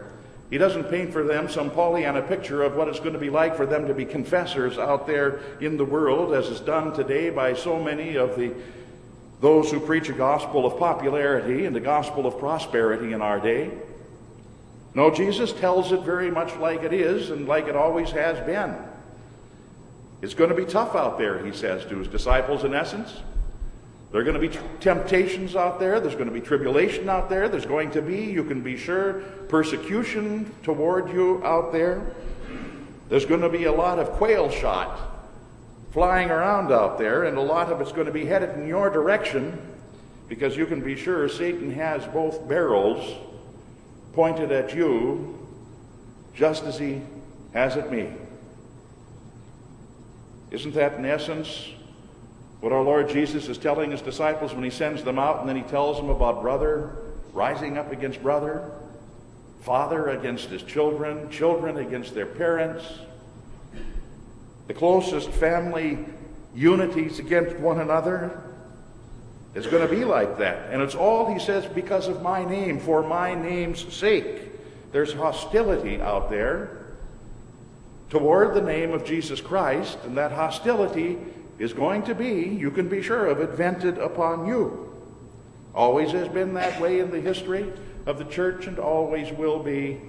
He 0.50 0.58
doesn't 0.58 0.90
paint 0.90 1.14
for 1.14 1.24
them 1.24 1.48
some 1.48 1.72
Pollyanna 1.72 2.24
picture 2.24 2.62
of 2.62 2.76
what 2.76 2.90
it's 2.90 3.00
going 3.00 3.14
to 3.14 3.20
be 3.20 3.30
like 3.30 3.56
for 3.56 3.66
them 3.66 3.88
to 3.88 3.94
be 3.94 4.04
confessors 4.04 4.78
out 4.78 5.08
there 5.08 5.40
in 5.62 5.78
the 5.78 5.86
world, 5.86 6.34
as 6.34 6.48
is 6.48 6.60
done 6.60 6.94
today 6.94 7.30
by 7.30 7.54
so 7.54 7.82
many 7.82 8.18
of 8.18 8.36
the 8.36 8.54
those 9.42 9.72
who 9.72 9.80
preach 9.80 10.08
a 10.08 10.14
gospel 10.14 10.66
of 10.68 10.78
popularity 10.78 11.66
and 11.66 11.76
a 11.76 11.80
gospel 11.80 12.28
of 12.28 12.38
prosperity 12.38 13.12
in 13.12 13.22
our 13.22 13.40
day. 13.40 13.72
No, 14.94 15.10
Jesus 15.10 15.52
tells 15.52 15.92
it 15.92 16.02
very 16.02 16.30
much 16.30 16.56
like 16.58 16.84
it 16.84 16.94
is 16.94 17.32
and 17.32 17.48
like 17.48 17.68
it 17.68 17.76
always 17.76 18.12
has 18.12 18.40
been. 18.46 18.76
It's 20.22 20.36
going 20.36 20.52
to 20.52 20.56
be 20.56 20.66
tough 20.66 20.96
out 20.96 21.18
there, 21.18 21.44
he 21.44 21.52
says 21.52 21.84
to 21.86 21.98
his 21.98 22.08
disciples, 22.08 22.64
in 22.64 22.76
essence. 22.76 23.18
There 24.12 24.22
are 24.22 24.24
going 24.24 24.40
to 24.40 24.48
be 24.48 24.56
temptations 24.80 25.56
out 25.56 25.80
there. 25.80 26.00
There's 26.00 26.16
going 26.16 26.28
to 26.28 26.34
be 26.34 26.42
tribulation 26.42 27.10
out 27.10 27.30
there. 27.30 27.50
There's 27.50 27.66
going 27.66 27.92
to 27.92 28.02
be, 28.02 28.26
you 28.26 28.44
can 28.44 28.62
be 28.62 28.78
sure, 28.78 29.22
persecution 29.48 30.54
toward 30.62 31.12
you 31.12 31.44
out 31.44 31.72
there. 31.72 32.14
There's 33.10 33.26
going 33.26 33.42
to 33.42 33.50
be 33.50 33.64
a 33.64 33.72
lot 33.72 33.98
of 33.98 34.12
quail 34.12 34.52
shot 34.52 35.11
flying 35.92 36.32
around 36.32 36.72
out 36.72 36.98
there, 36.98 37.26
and 37.26 37.38
a 37.38 37.42
lot 37.42 37.72
of 37.72 37.82
it's 37.82 37.92
going 37.92 38.08
to 38.08 38.14
be 38.14 38.26
headed 38.26 38.50
in 38.58 38.68
your 38.68 38.90
direction 38.90 39.60
because 40.30 40.56
you 40.56 40.66
can 40.66 40.82
be 40.82 40.96
sure 40.96 41.28
Satan 41.28 41.72
has 41.72 42.06
both 42.08 42.48
barrels 42.48 43.18
pointed 44.14 44.52
at 44.52 44.74
you 44.74 45.38
just 46.34 46.64
as 46.64 46.80
he 46.80 47.02
has 47.54 47.76
at 47.76 47.92
me. 47.92 48.10
Isn't 50.52 50.74
that, 50.76 50.94
in 50.94 51.06
essence, 51.06 51.70
what 52.62 52.72
our 52.72 52.82
Lord 52.82 53.10
Jesus 53.10 53.50
is 53.50 53.58
telling 53.58 53.92
his 53.92 54.02
disciples 54.02 54.54
when 54.54 54.64
he 54.64 54.70
sends 54.70 55.04
them 55.04 55.20
out 55.20 55.40
and 55.40 55.50
then 55.50 55.56
he 55.56 55.64
tells 55.64 55.98
them 55.98 56.10
about 56.10 56.42
brother 56.42 56.96
rising 57.34 57.78
up 57.78 57.92
against 57.92 58.22
brother, 58.22 58.72
father 59.62 60.10
against 60.10 60.50
his 60.50 60.64
children, 60.64 61.30
children 61.30 61.78
against 61.78 62.14
their 62.14 62.26
parents? 62.26 62.86
The 64.68 64.74
closest 64.74 65.30
family 65.30 66.00
unities 66.56 67.20
against 67.20 67.58
one 67.58 67.80
another. 67.80 68.44
It's 69.54 69.68
going 69.68 69.88
to 69.88 69.94
be 69.94 70.06
like 70.06 70.38
that. 70.38 70.72
And 70.72 70.82
it's 70.82 70.96
all, 70.96 71.32
he 71.32 71.40
says, 71.40 71.66
because 71.66 72.08
of 72.08 72.22
my 72.22 72.46
name, 72.46 72.80
for 72.80 73.04
my 73.04 73.36
name's 73.36 73.94
sake. 73.94 74.42
There's 74.92 75.14
hostility 75.14 76.02
out 76.02 76.30
there 76.30 76.96
toward 78.10 78.54
the 78.54 78.62
name 78.62 78.92
of 78.92 79.06
Jesus 79.06 79.40
Christ, 79.40 79.98
and 80.04 80.18
that 80.18 80.32
hostility 80.32 81.18
is 81.60 81.74
going 81.74 82.04
to 82.04 82.16
be, 82.16 82.44
you 82.44 82.72
can 82.72 82.90
be 82.90 83.02
sure 83.02 83.28
of 83.28 83.40
it, 83.40 83.52
vented 83.52 83.98
upon 83.98 84.48
you. 84.48 84.92
Always 85.74 86.12
has 86.12 86.28
been 86.28 86.54
that 86.56 86.82
way 86.82 87.00
in 87.00 87.12
the 87.12 87.22
history 87.22 87.72
of 88.06 88.18
the 88.18 88.26
church 88.26 88.68
and 88.68 88.80
always 88.80 89.32
will 89.32 89.60
be 89.60 90.02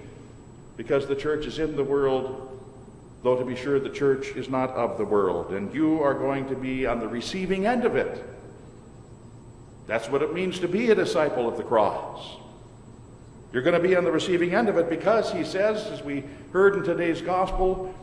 because 0.76 1.06
the 1.06 1.14
church 1.14 1.46
is 1.46 1.58
in 1.58 1.76
the 1.76 1.84
world 1.84 2.51
though 3.22 3.36
to 3.36 3.44
be 3.44 3.54
sure 3.54 3.78
the 3.78 3.88
church 3.88 4.28
is 4.28 4.48
not 4.48 4.70
of 4.70 4.98
the 4.98 5.04
world, 5.04 5.52
and 5.52 5.72
you 5.72 6.02
are 6.02 6.14
going 6.14 6.48
to 6.48 6.56
be 6.56 6.86
on 6.86 6.98
the 6.98 7.08
receiving 7.08 7.66
end 7.66 7.84
of 7.84 7.96
it. 7.96 8.24
That's 9.86 10.08
what 10.08 10.22
it 10.22 10.32
means 10.32 10.58
to 10.60 10.68
be 10.68 10.90
a 10.90 10.94
disciple 10.94 11.48
of 11.48 11.56
the 11.56 11.62
cross. 11.62 12.36
You're 13.52 13.62
going 13.62 13.80
to 13.80 13.86
be 13.86 13.94
on 13.96 14.04
the 14.04 14.12
receiving 14.12 14.54
end 14.54 14.68
of 14.68 14.76
it 14.76 14.88
because, 14.88 15.30
he 15.32 15.44
says, 15.44 15.86
as 15.86 16.02
we 16.02 16.24
heard 16.52 16.74
in 16.74 16.82
today's 16.82 17.20
gospel, 17.20 17.94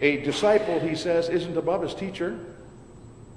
a 0.00 0.18
disciple, 0.22 0.78
he 0.80 0.94
says, 0.94 1.28
isn't 1.28 1.56
above 1.56 1.82
his 1.82 1.94
teacher, 1.94 2.38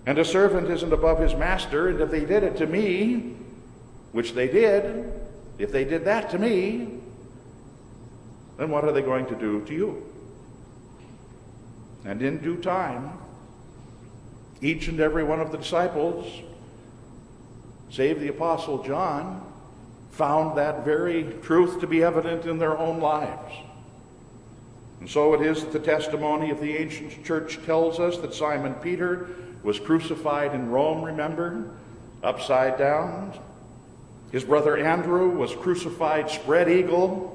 and 0.06 0.17
a 0.17 0.26
servant 0.26 0.69
isn't 0.69 0.93
above 0.93 1.19
his 1.19 1.34
master. 1.34 1.89
And 1.89 2.00
if 2.00 2.12
they 2.12 2.26
did 2.26 2.43
it 2.43 2.58
to 2.58 2.67
me, 2.67 3.36
which 4.12 4.34
they 4.34 4.48
did, 4.48 5.12
if 5.58 5.72
they 5.72 5.84
did 5.84 6.06
that 6.06 6.30
to 6.32 6.39
me, 6.39 7.00
then 8.63 8.69
what 8.69 8.86
are 8.86 8.93
they 8.93 9.02
going 9.02 9.26
to 9.26 9.36
do 9.36 9.60
to 9.65 9.73
you? 9.73 10.06
And 12.06 12.21
in 12.21 12.38
due 12.38 12.56
time, 12.56 13.12
each 14.62 14.88
and 14.88 15.02
every 15.02 15.26
one 15.26 15.41
of 15.41 15.52
the 15.52 15.58
disciples, 15.58 16.41
save 17.89 18.21
the 18.21 18.30
Apostle 18.30 18.82
John, 18.82 19.45
found 20.12 20.58
that 20.58 20.86
very 20.86 21.26
truth 21.41 21.82
to 21.82 21.88
be 21.88 22.04
evident 22.04 22.45
in 22.45 22.58
their 22.58 22.78
own 22.78 23.02
lives. 23.02 23.54
And 25.02 25.10
so 25.10 25.34
it 25.34 25.41
is 25.41 25.65
that 25.65 25.73
the 25.73 25.80
testimony 25.80 26.49
of 26.49 26.62
the 26.62 26.78
ancient 26.78 27.26
church 27.26 27.60
tells 27.65 27.99
us 27.99 28.17
that 28.19 28.34
Simon 28.34 28.76
Peter 28.76 29.28
was 29.62 29.78
crucified 29.78 30.56
in 30.56 30.69
Rome, 30.69 31.04
remember, 31.04 31.69
upside 32.23 32.78
down. 32.78 33.38
His 34.32 34.45
brother 34.45 34.78
Andrew 34.78 35.32
was 35.32 35.54
crucified 35.54 36.30
spread 36.30 36.69
eagle 36.69 37.33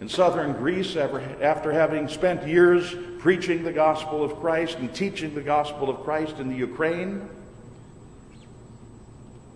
in 0.00 0.08
southern 0.08 0.52
Greece 0.52 0.96
after 0.96 1.72
having 1.72 2.08
spent 2.08 2.46
years 2.46 2.94
preaching 3.18 3.62
the 3.62 3.72
gospel 3.72 4.22
of 4.22 4.36
Christ 4.40 4.78
and 4.78 4.94
teaching 4.94 5.34
the 5.34 5.42
gospel 5.42 5.88
of 5.88 6.00
Christ 6.04 6.38
in 6.38 6.48
the 6.48 6.56
Ukraine. 6.56 7.28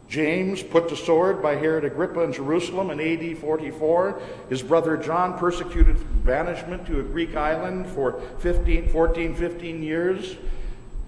James 0.09 0.61
put 0.61 0.89
to 0.89 0.97
sword 0.97 1.41
by 1.41 1.55
Herod 1.55 1.85
Agrippa 1.85 2.21
in 2.23 2.33
Jerusalem 2.33 2.91
in 2.91 3.01
AD 3.01 3.39
44. 3.39 4.21
His 4.49 4.61
brother 4.61 4.97
John 4.97 5.39
persecuted 5.39 5.97
banishment 6.25 6.85
to 6.87 6.99
a 6.99 7.03
Greek 7.05 7.37
island 7.37 7.87
for 7.87 8.21
15, 8.41 8.89
14, 8.89 9.37
15 9.37 9.83
years. 9.85 10.37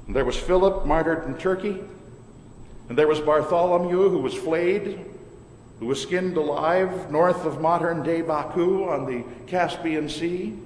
And 0.07 0.15
there 0.15 0.25
was 0.25 0.37
Philip 0.37 0.87
martyred 0.87 1.27
in 1.27 1.37
Turkey. 1.37 1.81
And 2.89 2.97
there 2.97 3.09
was 3.09 3.21
Bartholomew 3.21 4.09
who 4.09 4.19
was 4.19 4.35
flayed, 4.35 5.05
who 5.83 5.89
was 5.89 6.01
skinned 6.01 6.37
alive 6.37 7.11
north 7.11 7.45
of 7.45 7.61
modern 7.61 8.05
day 8.05 8.23
Baku 8.23 8.89
on 8.89 9.05
the 9.05 9.25
Caspian 9.49 10.09
Sea. 10.09 10.57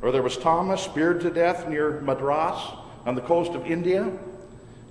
Or 0.00 0.12
there 0.12 0.22
was 0.22 0.36
Thomas 0.36 0.80
speared 0.80 1.20
to 1.22 1.30
death 1.30 1.68
near 1.68 2.00
Madras 2.00 2.62
on 3.04 3.16
the 3.16 3.22
coast 3.22 3.54
of 3.54 3.66
India. 3.66 4.16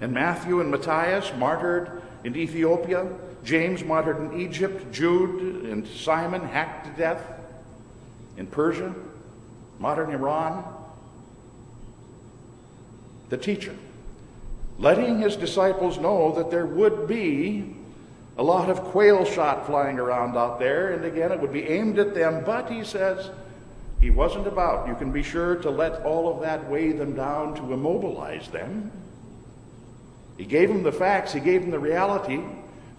And 0.01 0.13
Matthew 0.13 0.59
and 0.59 0.69
Matthias 0.71 1.31
martyred 1.37 2.01
in 2.25 2.35
Ethiopia, 2.35 3.07
James 3.45 3.81
martyred 3.81 4.17
in 4.17 4.41
Egypt, 4.41 4.91
Jude 4.91 5.63
and 5.63 5.87
Simon 5.87 6.41
hacked 6.41 6.87
to 6.87 7.01
death 7.01 7.23
in 8.35 8.47
Persia, 8.47 8.93
modern 9.79 10.11
Iran. 10.11 10.65
The 13.29 13.37
teacher, 13.37 13.77
letting 14.77 15.19
his 15.19 15.37
disciples 15.37 15.97
know 15.97 16.33
that 16.33 16.51
there 16.51 16.65
would 16.65 17.07
be 17.07 17.77
a 18.37 18.43
lot 18.43 18.69
of 18.69 18.81
quail 18.81 19.25
shot 19.25 19.65
flying 19.65 19.99
around 19.99 20.37
out 20.37 20.59
there, 20.59 20.93
and 20.93 21.05
again, 21.05 21.31
it 21.31 21.39
would 21.39 21.53
be 21.53 21.67
aimed 21.67 21.99
at 21.99 22.13
them, 22.13 22.43
but 22.45 22.71
he 22.71 22.83
says, 22.83 23.29
he 23.99 24.09
wasn't 24.09 24.47
about, 24.47 24.87
you 24.87 24.95
can 24.95 25.11
be 25.11 25.21
sure, 25.21 25.55
to 25.57 25.69
let 25.69 26.01
all 26.03 26.33
of 26.33 26.41
that 26.41 26.69
weigh 26.69 26.91
them 26.91 27.15
down 27.15 27.53
to 27.55 27.73
immobilize 27.73 28.47
them. 28.47 28.91
He 30.37 30.45
gave 30.45 30.69
them 30.69 30.81
the 30.81 30.91
facts, 30.91 31.33
he 31.33 31.39
gave 31.39 31.61
them 31.61 31.71
the 31.71 31.79
reality, 31.79 32.41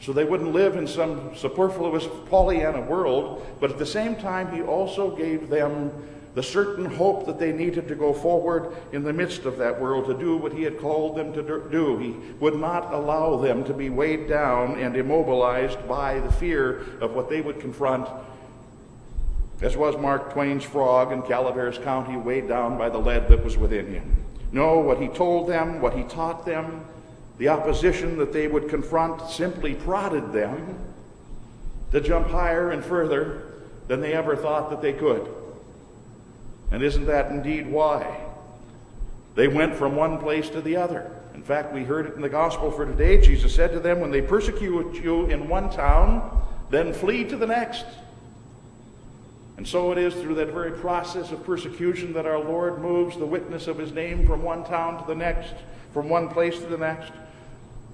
so 0.00 0.12
they 0.12 0.24
wouldn't 0.24 0.52
live 0.52 0.76
in 0.76 0.86
some 0.86 1.34
superfluous 1.36 2.06
Pollyanna 2.28 2.82
world, 2.82 3.44
but 3.60 3.70
at 3.70 3.78
the 3.78 3.86
same 3.86 4.16
time, 4.16 4.52
he 4.54 4.62
also 4.62 5.16
gave 5.16 5.48
them 5.48 5.90
the 6.34 6.42
certain 6.42 6.86
hope 6.86 7.26
that 7.26 7.38
they 7.38 7.52
needed 7.52 7.86
to 7.88 7.94
go 7.94 8.12
forward 8.12 8.74
in 8.92 9.02
the 9.02 9.12
midst 9.12 9.44
of 9.44 9.58
that 9.58 9.78
world 9.78 10.06
to 10.06 10.14
do 10.14 10.36
what 10.36 10.52
he 10.52 10.62
had 10.62 10.80
called 10.80 11.16
them 11.16 11.32
to 11.34 11.42
do. 11.70 11.98
He 11.98 12.16
would 12.40 12.56
not 12.56 12.92
allow 12.92 13.36
them 13.36 13.64
to 13.64 13.74
be 13.74 13.90
weighed 13.90 14.28
down 14.28 14.78
and 14.80 14.96
immobilized 14.96 15.86
by 15.86 16.20
the 16.20 16.32
fear 16.32 16.86
of 17.00 17.14
what 17.14 17.28
they 17.28 17.42
would 17.42 17.60
confront, 17.60 18.08
as 19.60 19.76
was 19.76 19.96
Mark 19.98 20.32
Twain's 20.32 20.64
frog 20.64 21.12
in 21.12 21.22
Calaveras 21.22 21.78
County, 21.78 22.16
weighed 22.16 22.48
down 22.48 22.78
by 22.78 22.88
the 22.88 22.98
lead 22.98 23.28
that 23.28 23.44
was 23.44 23.58
within 23.58 23.92
him. 23.92 24.16
No, 24.52 24.78
what 24.78 25.00
he 25.00 25.08
told 25.08 25.48
them, 25.48 25.82
what 25.82 25.94
he 25.94 26.02
taught 26.04 26.46
them, 26.46 26.84
the 27.38 27.48
opposition 27.48 28.16
that 28.18 28.32
they 28.32 28.48
would 28.48 28.68
confront 28.68 29.30
simply 29.30 29.74
prodded 29.74 30.32
them 30.32 30.78
to 31.90 32.00
jump 32.00 32.28
higher 32.28 32.70
and 32.70 32.82
further 32.82 33.64
than 33.88 34.00
they 34.00 34.14
ever 34.14 34.34
thought 34.34 34.70
that 34.70 34.80
they 34.80 34.92
could. 34.94 35.28
And 36.72 36.82
isn't 36.82 37.04
that 37.06 37.30
indeed 37.30 37.68
why? 37.68 38.18
They 39.34 39.46
went 39.46 39.76
from 39.76 39.94
one 39.94 40.18
place 40.18 40.48
to 40.50 40.60
the 40.60 40.76
other. 40.76 41.10
In 41.34 41.42
fact, 41.42 41.72
we 41.72 41.84
heard 41.84 42.06
it 42.06 42.14
in 42.14 42.22
the 42.22 42.28
gospel 42.28 42.70
for 42.70 42.86
today. 42.86 43.20
Jesus 43.20 43.54
said 43.54 43.72
to 43.72 43.80
them, 43.80 44.00
When 44.00 44.10
they 44.10 44.22
persecute 44.22 45.02
you 45.02 45.26
in 45.26 45.48
one 45.48 45.70
town, 45.70 46.42
then 46.70 46.92
flee 46.92 47.24
to 47.24 47.36
the 47.36 47.46
next. 47.46 47.84
And 49.58 49.68
so 49.68 49.92
it 49.92 49.98
is 49.98 50.14
through 50.14 50.36
that 50.36 50.48
very 50.48 50.72
process 50.72 51.30
of 51.30 51.44
persecution 51.44 52.14
that 52.14 52.26
our 52.26 52.38
Lord 52.38 52.80
moves 52.80 53.16
the 53.16 53.26
witness 53.26 53.66
of 53.66 53.78
his 53.78 53.92
name 53.92 54.26
from 54.26 54.42
one 54.42 54.64
town 54.64 55.00
to 55.00 55.06
the 55.06 55.14
next, 55.14 55.54
from 55.92 56.08
one 56.08 56.28
place 56.28 56.58
to 56.58 56.66
the 56.66 56.78
next, 56.78 57.12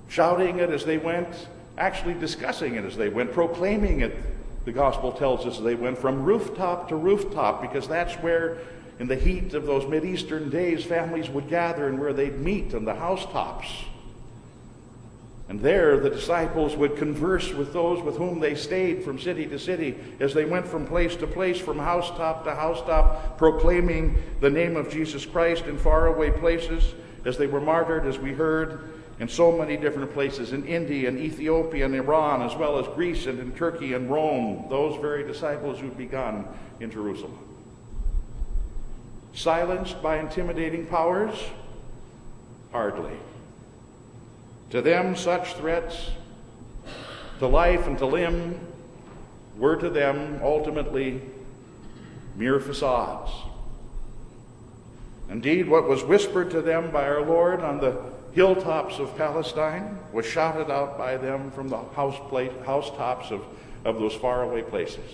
shouting 0.08 0.60
it 0.60 0.70
as 0.70 0.84
they 0.84 0.98
went, 0.98 1.48
actually 1.76 2.14
discussing 2.14 2.76
it 2.76 2.84
as 2.84 2.96
they 2.96 3.08
went, 3.08 3.32
proclaiming 3.32 4.00
it, 4.00 4.16
the 4.68 4.74
gospel 4.74 5.12
tells 5.12 5.46
us 5.46 5.58
they 5.58 5.74
went 5.74 5.96
from 5.96 6.24
rooftop 6.24 6.90
to 6.90 6.94
rooftop 6.94 7.62
because 7.62 7.88
that's 7.88 8.14
where, 8.16 8.58
in 8.98 9.06
the 9.06 9.16
heat 9.16 9.54
of 9.54 9.64
those 9.64 9.84
Mideastern 9.84 10.50
days, 10.50 10.84
families 10.84 11.30
would 11.30 11.48
gather 11.48 11.88
and 11.88 11.98
where 11.98 12.12
they'd 12.12 12.38
meet 12.38 12.74
on 12.74 12.84
the 12.84 12.92
housetops. 12.92 13.66
And 15.48 15.58
there 15.58 15.98
the 15.98 16.10
disciples 16.10 16.76
would 16.76 16.98
converse 16.98 17.50
with 17.54 17.72
those 17.72 18.02
with 18.02 18.18
whom 18.18 18.40
they 18.40 18.54
stayed 18.54 19.02
from 19.02 19.18
city 19.18 19.46
to 19.46 19.58
city 19.58 19.96
as 20.20 20.34
they 20.34 20.44
went 20.44 20.68
from 20.68 20.86
place 20.86 21.16
to 21.16 21.26
place, 21.26 21.58
from 21.58 21.78
housetop 21.78 22.44
to 22.44 22.54
housetop, 22.54 23.38
proclaiming 23.38 24.22
the 24.40 24.50
name 24.50 24.76
of 24.76 24.90
Jesus 24.90 25.24
Christ 25.24 25.64
in 25.64 25.78
faraway 25.78 26.30
places 26.30 26.92
as 27.24 27.38
they 27.38 27.46
were 27.46 27.62
martyred, 27.62 28.04
as 28.04 28.18
we 28.18 28.34
heard, 28.34 28.97
in 29.20 29.28
so 29.28 29.50
many 29.50 29.76
different 29.76 30.12
places 30.12 30.52
in 30.52 30.64
India 30.64 31.08
and 31.08 31.18
Ethiopia 31.18 31.84
and 31.84 31.94
Iran, 31.94 32.42
as 32.42 32.54
well 32.54 32.78
as 32.78 32.86
Greece 32.94 33.26
and 33.26 33.40
in 33.40 33.52
Turkey 33.52 33.94
and 33.94 34.08
Rome, 34.08 34.66
those 34.70 35.00
very 35.00 35.24
disciples 35.24 35.80
who'd 35.80 35.96
begun 35.96 36.46
in 36.80 36.90
Jerusalem. 36.90 37.38
Silenced 39.34 40.00
by 40.02 40.18
intimidating 40.18 40.86
powers? 40.86 41.34
Hardly. 42.70 43.16
To 44.70 44.82
them, 44.82 45.16
such 45.16 45.54
threats 45.54 46.10
to 47.38 47.46
life 47.46 47.86
and 47.86 47.98
to 47.98 48.06
limb 48.06 48.58
were 49.56 49.76
to 49.76 49.90
them 49.90 50.40
ultimately 50.42 51.20
mere 52.36 52.60
facades. 52.60 53.30
Indeed, 55.28 55.68
what 55.68 55.88
was 55.88 56.04
whispered 56.04 56.50
to 56.52 56.62
them 56.62 56.90
by 56.90 57.08
our 57.08 57.22
Lord 57.22 57.60
on 57.60 57.78
the 57.78 58.00
hilltops 58.38 59.00
of 59.00 59.16
Palestine 59.16 59.98
was 60.12 60.24
shouted 60.24 60.70
out 60.70 60.96
by 60.96 61.16
them 61.16 61.50
from 61.50 61.68
the 61.68 61.76
house 61.96 62.16
place, 62.28 62.52
housetops 62.64 63.32
of, 63.32 63.44
of 63.84 63.98
those 63.98 64.14
faraway 64.14 64.62
places. 64.62 65.10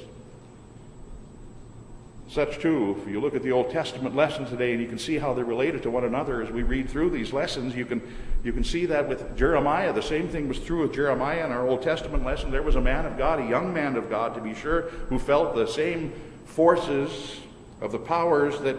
Such, 2.29 2.59
too, 2.59 3.01
if 3.01 3.09
you 3.09 3.23
look 3.23 3.35
at 3.35 3.43
the 3.43 3.51
Old 3.51 3.71
Testament 3.71 4.15
lesson 4.15 4.45
today 4.45 4.73
and 4.75 4.83
you 4.83 4.89
can 4.89 4.99
see 4.99 5.17
how 5.17 5.33
they're 5.33 5.43
related 5.43 5.83
to 5.85 5.91
one 5.91 6.05
another 6.05 6.43
as 6.43 6.51
we 6.51 6.65
read 6.65 6.91
through 6.91 7.09
these 7.09 7.33
lessons, 7.33 7.75
you 7.75 7.87
can, 7.87 8.03
you 8.43 8.53
can 8.53 8.63
see 8.63 8.85
that 8.85 9.09
with 9.09 9.39
Jeremiah. 9.39 9.91
The 9.95 10.03
same 10.03 10.29
thing 10.29 10.47
was 10.47 10.61
true 10.61 10.83
with 10.83 10.93
Jeremiah 10.93 11.47
in 11.47 11.51
our 11.51 11.67
Old 11.67 11.81
Testament 11.81 12.27
lesson. 12.27 12.51
There 12.51 12.61
was 12.61 12.77
a 12.77 12.81
man 12.83 13.07
of 13.07 13.17
God, 13.17 13.41
a 13.41 13.49
young 13.49 13.73
man 13.73 13.97
of 13.97 14.11
God 14.11 14.35
to 14.35 14.43
be 14.43 14.55
sure, 14.55 14.83
who 15.09 15.19
felt 15.19 15.55
the 15.55 15.67
same 15.67 16.13
forces 16.45 17.41
of 17.81 17.91
the 17.91 17.99
powers 17.99 18.61
that 18.61 18.77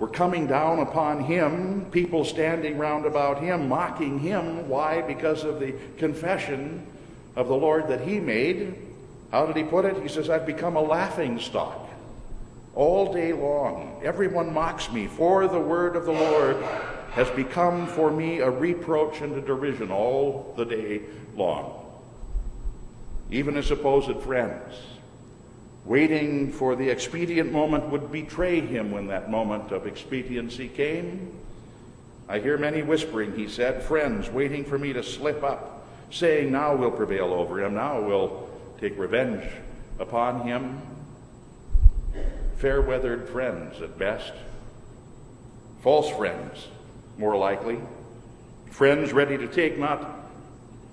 were 0.00 0.08
coming 0.08 0.46
down 0.46 0.78
upon 0.78 1.22
him, 1.22 1.84
people 1.90 2.24
standing 2.24 2.78
round 2.78 3.04
about 3.04 3.40
him, 3.40 3.68
mocking 3.68 4.18
him. 4.18 4.66
Why? 4.66 5.02
Because 5.02 5.44
of 5.44 5.60
the 5.60 5.74
confession 5.98 6.84
of 7.36 7.48
the 7.48 7.54
Lord 7.54 7.86
that 7.88 8.00
he 8.00 8.18
made. 8.18 8.74
How 9.30 9.44
did 9.44 9.56
he 9.56 9.62
put 9.62 9.84
it? 9.84 10.02
He 10.02 10.08
says, 10.08 10.30
I've 10.30 10.46
become 10.46 10.76
a 10.76 10.80
laughing 10.80 11.38
stock 11.38 11.86
all 12.74 13.12
day 13.12 13.34
long. 13.34 14.00
Everyone 14.02 14.54
mocks 14.54 14.90
me, 14.90 15.06
for 15.06 15.46
the 15.46 15.60
word 15.60 15.96
of 15.96 16.06
the 16.06 16.12
Lord 16.12 16.56
has 17.10 17.28
become 17.30 17.86
for 17.86 18.10
me 18.10 18.40
a 18.40 18.50
reproach 18.50 19.20
and 19.20 19.36
a 19.36 19.40
derision 19.42 19.90
all 19.90 20.54
the 20.56 20.64
day 20.64 21.02
long. 21.36 21.76
Even 23.30 23.54
his 23.54 23.66
supposed 23.66 24.16
friends 24.22 24.74
waiting 25.90 26.52
for 26.52 26.76
the 26.76 26.88
expedient 26.88 27.50
moment 27.50 27.84
would 27.88 28.12
betray 28.12 28.60
him 28.60 28.92
when 28.92 29.08
that 29.08 29.28
moment 29.28 29.72
of 29.72 29.88
expediency 29.88 30.68
came. 30.68 31.36
I 32.28 32.38
hear 32.38 32.56
many 32.56 32.80
whispering, 32.80 33.34
he 33.34 33.48
said, 33.48 33.82
friends 33.82 34.30
waiting 34.30 34.64
for 34.64 34.78
me 34.78 34.92
to 34.92 35.02
slip 35.02 35.42
up, 35.42 35.84
saying, 36.12 36.52
Now 36.52 36.76
we'll 36.76 36.92
prevail 36.92 37.32
over 37.32 37.60
him, 37.60 37.74
now 37.74 38.00
we'll 38.00 38.48
take 38.80 38.96
revenge 38.96 39.42
upon 39.98 40.42
him. 40.42 40.80
Fair 42.58 42.82
weathered 42.82 43.28
friends 43.28 43.82
at 43.82 43.98
best, 43.98 44.32
false 45.82 46.08
friends, 46.10 46.68
more 47.18 47.36
likely, 47.36 47.80
friends 48.70 49.12
ready 49.12 49.36
to 49.36 49.48
take 49.48 49.76
not 49.76 50.08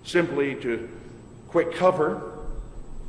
simply 0.03 0.55
to 0.55 0.89
quick 1.49 1.71
cover 1.75 2.27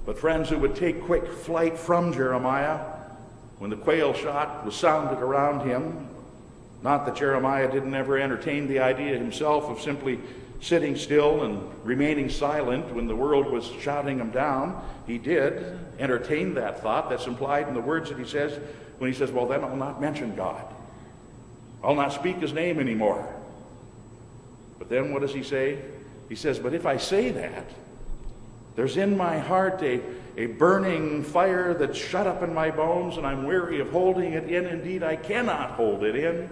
but 0.09 0.19
friends 0.19 0.49
who 0.49 0.57
would 0.57 0.75
take 0.75 1.03
quick 1.03 1.31
flight 1.31 1.79
from 1.79 2.15
Jeremiah 2.15 2.79
when 3.59 3.69
the 3.69 3.77
quail 3.77 4.15
shot 4.15 4.65
was 4.65 4.75
sounded 4.75 5.23
around 5.23 5.69
him. 5.69 6.09
Not 6.83 7.05
that 7.05 7.15
Jeremiah 7.15 7.71
didn't 7.71 7.93
ever 7.95 8.17
entertain 8.17 8.69
the 8.69 8.79
idea 8.79 9.19
himself 9.19 9.65
of 9.65 9.83
simply 9.83 10.19
sitting 10.63 10.97
still 10.97 11.43
and 11.43 11.61
remaining 11.85 12.31
silent 12.31 12.91
when 12.95 13.07
the 13.07 13.15
world 13.15 13.53
was 13.53 13.67
shouting 13.83 14.19
him 14.19 14.31
down. 14.31 14.83
He 15.07 15.19
did 15.19 15.79
entertain 15.99 16.55
that 16.55 16.81
thought 16.81 17.11
that's 17.11 17.27
implied 17.27 17.69
in 17.69 17.75
the 17.75 17.83
words 17.83 18.09
that 18.09 18.19
he 18.19 18.25
says 18.25 18.59
when 18.97 19.13
he 19.13 19.15
says, 19.15 19.31
Well, 19.31 19.47
then 19.47 19.63
I'll 19.63 19.77
not 19.77 20.01
mention 20.01 20.35
God. 20.35 20.65
I'll 21.85 21.95
not 21.95 22.15
speak 22.15 22.39
his 22.39 22.55
name 22.55 22.81
anymore. 22.81 23.31
But 24.79 24.89
then 24.89 25.13
what 25.13 25.21
does 25.21 25.35
he 25.35 25.43
say? 25.43 25.83
He 26.31 26.35
says, 26.35 26.59
But 26.59 26.73
if 26.73 26.87
I 26.87 26.97
say 26.97 27.31
that, 27.33 27.67
there's 28.79 28.97
in 28.97 29.17
my 29.17 29.41
heart 29.41 29.83
a, 29.83 30.01
a 30.37 30.47
burning 30.47 31.25
fire 31.25 31.75
that's 31.75 31.99
shut 31.99 32.29
up 32.29 32.45
in 32.45 32.55
my 32.55 32.71
bones, 32.71 33.17
and 33.17 33.27
I'm 33.27 33.43
weary 33.43 33.81
of 33.81 33.91
holding 33.91 34.35
it 34.35 34.45
in. 34.45 34.67
Indeed, 34.67 35.03
I 35.03 35.17
cannot 35.17 35.73
hold 35.73 36.05
it 36.05 36.15
in. 36.15 36.49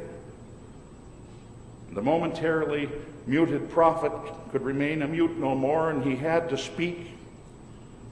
The 1.93 2.03
momentarily 2.03 2.89
muted 3.29 3.71
prophet 3.71 4.11
could 4.51 4.63
remain 4.63 5.03
a 5.03 5.07
mute 5.07 5.39
no 5.39 5.55
more, 5.55 5.91
and 5.91 6.03
he 6.03 6.17
had 6.17 6.49
to 6.49 6.59
speak. 6.59 7.13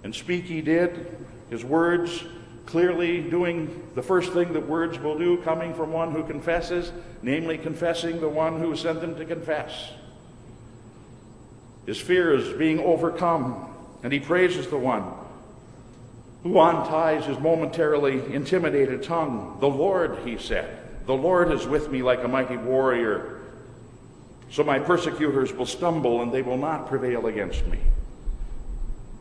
And 0.04 0.14
speak 0.14 0.44
he 0.44 0.60
did, 0.60 1.26
his 1.50 1.64
words 1.64 2.22
clearly 2.66 3.20
doing 3.20 3.82
the 3.96 4.02
first 4.02 4.32
thing 4.32 4.52
that 4.52 4.68
words 4.68 4.96
will 5.00 5.18
do, 5.18 5.38
coming 5.38 5.74
from 5.74 5.92
one 5.92 6.12
who 6.12 6.22
confesses, 6.22 6.92
namely 7.20 7.58
confessing 7.58 8.20
the 8.20 8.28
one 8.28 8.60
who 8.60 8.76
sent 8.76 9.00
them 9.00 9.16
to 9.16 9.24
confess. 9.24 9.90
His 11.84 12.00
fear 12.00 12.32
is 12.32 12.56
being 12.56 12.78
overcome, 12.78 13.73
and 14.04 14.12
he 14.12 14.20
praises 14.20 14.68
the 14.68 14.78
one 14.78 15.02
who 16.42 16.60
unties 16.60 17.24
his 17.24 17.38
momentarily 17.38 18.34
intimidated 18.34 19.02
tongue. 19.02 19.56
The 19.60 19.68
Lord, 19.68 20.18
he 20.26 20.36
said, 20.36 20.78
the 21.06 21.14
Lord 21.14 21.50
is 21.50 21.66
with 21.66 21.90
me 21.90 22.02
like 22.02 22.22
a 22.22 22.28
mighty 22.28 22.58
warrior. 22.58 23.40
So 24.50 24.62
my 24.62 24.78
persecutors 24.78 25.54
will 25.54 25.66
stumble 25.66 26.20
and 26.20 26.32
they 26.32 26.42
will 26.42 26.58
not 26.58 26.86
prevail 26.86 27.26
against 27.26 27.66
me. 27.66 27.78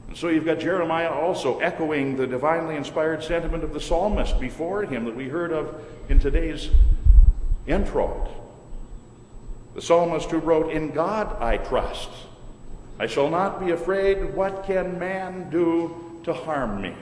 And 0.09 0.17
so 0.17 0.27
you've 0.27 0.45
got 0.45 0.59
Jeremiah 0.59 1.09
also 1.09 1.59
echoing 1.59 2.17
the 2.17 2.27
divinely 2.27 2.75
inspired 2.75 3.23
sentiment 3.23 3.63
of 3.63 3.73
the 3.73 3.79
psalmist 3.79 4.37
before 4.37 4.83
him 4.83 5.05
that 5.05 5.15
we 5.15 5.29
heard 5.29 5.53
of 5.53 5.81
in 6.09 6.19
today's 6.19 6.69
intro. 7.67 8.29
The 9.75 9.81
psalmist 9.81 10.29
who 10.29 10.39
wrote, 10.39 10.71
In 10.71 10.91
God 10.91 11.41
I 11.41 11.55
trust. 11.55 12.09
I 12.99 13.07
shall 13.07 13.29
not 13.29 13.59
be 13.59 13.71
afraid. 13.71 14.35
What 14.35 14.65
can 14.65 14.99
man 14.99 15.49
do 15.49 16.19
to 16.23 16.33
harm 16.33 16.81
me? 16.81 16.95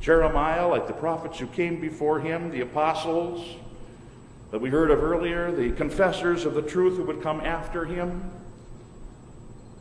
Jeremiah, 0.00 0.66
like 0.66 0.86
the 0.86 0.92
prophets 0.92 1.38
who 1.38 1.46
came 1.46 1.80
before 1.80 2.20
him, 2.20 2.50
the 2.50 2.62
apostles, 2.62 3.56
that 4.50 4.60
we 4.60 4.68
heard 4.68 4.90
of 4.90 5.02
earlier, 5.02 5.52
the 5.52 5.70
confessors 5.72 6.44
of 6.44 6.54
the 6.54 6.62
truth 6.62 6.96
who 6.96 7.04
would 7.04 7.22
come 7.22 7.40
after 7.40 7.84
him, 7.84 8.30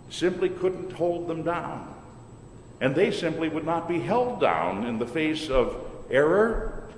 simply 0.09 0.49
couldn't 0.49 0.91
hold 0.93 1.27
them 1.27 1.43
down. 1.43 1.93
And 2.79 2.95
they 2.95 3.11
simply 3.11 3.49
would 3.49 3.65
not 3.65 3.87
be 3.87 3.99
held 3.99 4.39
down 4.39 4.85
in 4.85 4.99
the 4.99 5.07
face 5.07 5.49
of 5.49 5.75
error, 6.09 6.89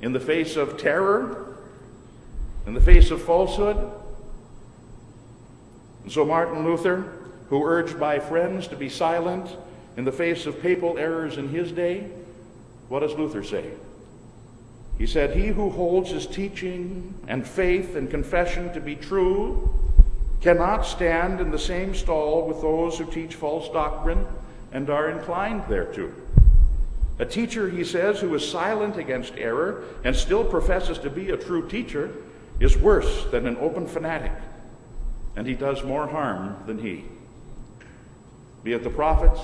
in 0.00 0.12
the 0.12 0.20
face 0.20 0.56
of 0.56 0.78
terror, 0.78 1.56
in 2.66 2.74
the 2.74 2.80
face 2.80 3.10
of 3.10 3.22
falsehood. 3.22 3.92
And 6.04 6.12
so 6.12 6.24
Martin 6.24 6.64
Luther, 6.64 7.12
who 7.48 7.64
urged 7.64 7.98
by 7.98 8.18
friends 8.18 8.68
to 8.68 8.76
be 8.76 8.88
silent 8.88 9.56
in 9.96 10.04
the 10.04 10.12
face 10.12 10.46
of 10.46 10.62
papal 10.62 10.96
errors 10.98 11.36
in 11.36 11.48
his 11.48 11.72
day, 11.72 12.08
what 12.88 13.00
does 13.00 13.14
Luther 13.14 13.42
say? 13.42 13.70
He 14.98 15.06
said, 15.06 15.36
He 15.36 15.48
who 15.48 15.70
holds 15.70 16.10
his 16.10 16.26
teaching 16.26 17.14
and 17.26 17.46
faith 17.46 17.96
and 17.96 18.10
confession 18.10 18.72
to 18.74 18.80
be 18.80 18.94
true 18.94 19.70
cannot 20.40 20.82
stand 20.82 21.40
in 21.40 21.50
the 21.50 21.58
same 21.58 21.94
stall 21.94 22.46
with 22.46 22.60
those 22.60 22.98
who 22.98 23.10
teach 23.10 23.34
false 23.34 23.68
doctrine 23.70 24.24
and 24.72 24.90
are 24.90 25.08
inclined 25.08 25.64
thereto. 25.68 26.12
A 27.18 27.24
teacher, 27.24 27.70
he 27.70 27.84
says, 27.84 28.20
who 28.20 28.34
is 28.34 28.46
silent 28.48 28.98
against 28.98 29.34
error 29.36 29.84
and 30.04 30.14
still 30.14 30.44
professes 30.44 30.98
to 30.98 31.10
be 31.10 31.30
a 31.30 31.36
true 31.36 31.68
teacher 31.68 32.12
is 32.60 32.76
worse 32.76 33.24
than 33.30 33.46
an 33.46 33.56
open 33.58 33.86
fanatic, 33.86 34.32
and 35.36 35.46
he 35.46 35.54
does 35.54 35.82
more 35.82 36.06
harm 36.06 36.56
than 36.66 36.78
he. 36.78 37.04
Be 38.62 38.72
it 38.72 38.82
the 38.82 38.90
prophets, 38.90 39.40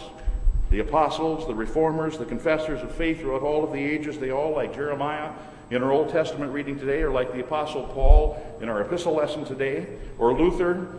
the 0.70 0.80
apostles, 0.80 1.46
the 1.46 1.54
reformers, 1.54 2.16
the 2.16 2.24
confessors 2.24 2.80
of 2.80 2.94
faith 2.94 3.20
throughout 3.20 3.42
all 3.42 3.64
of 3.64 3.72
the 3.72 3.84
ages, 3.84 4.18
they 4.18 4.30
all, 4.30 4.52
like 4.52 4.74
Jeremiah 4.74 5.32
in 5.70 5.82
our 5.82 5.92
Old 5.92 6.10
Testament 6.10 6.52
reading 6.52 6.78
today, 6.78 7.02
or 7.02 7.10
like 7.10 7.32
the 7.32 7.40
Apostle 7.40 7.84
Paul 7.88 8.58
in 8.60 8.68
our 8.68 8.80
epistle 8.80 9.14
lesson 9.14 9.44
today, 9.44 9.86
or 10.18 10.32
Luther 10.32 10.98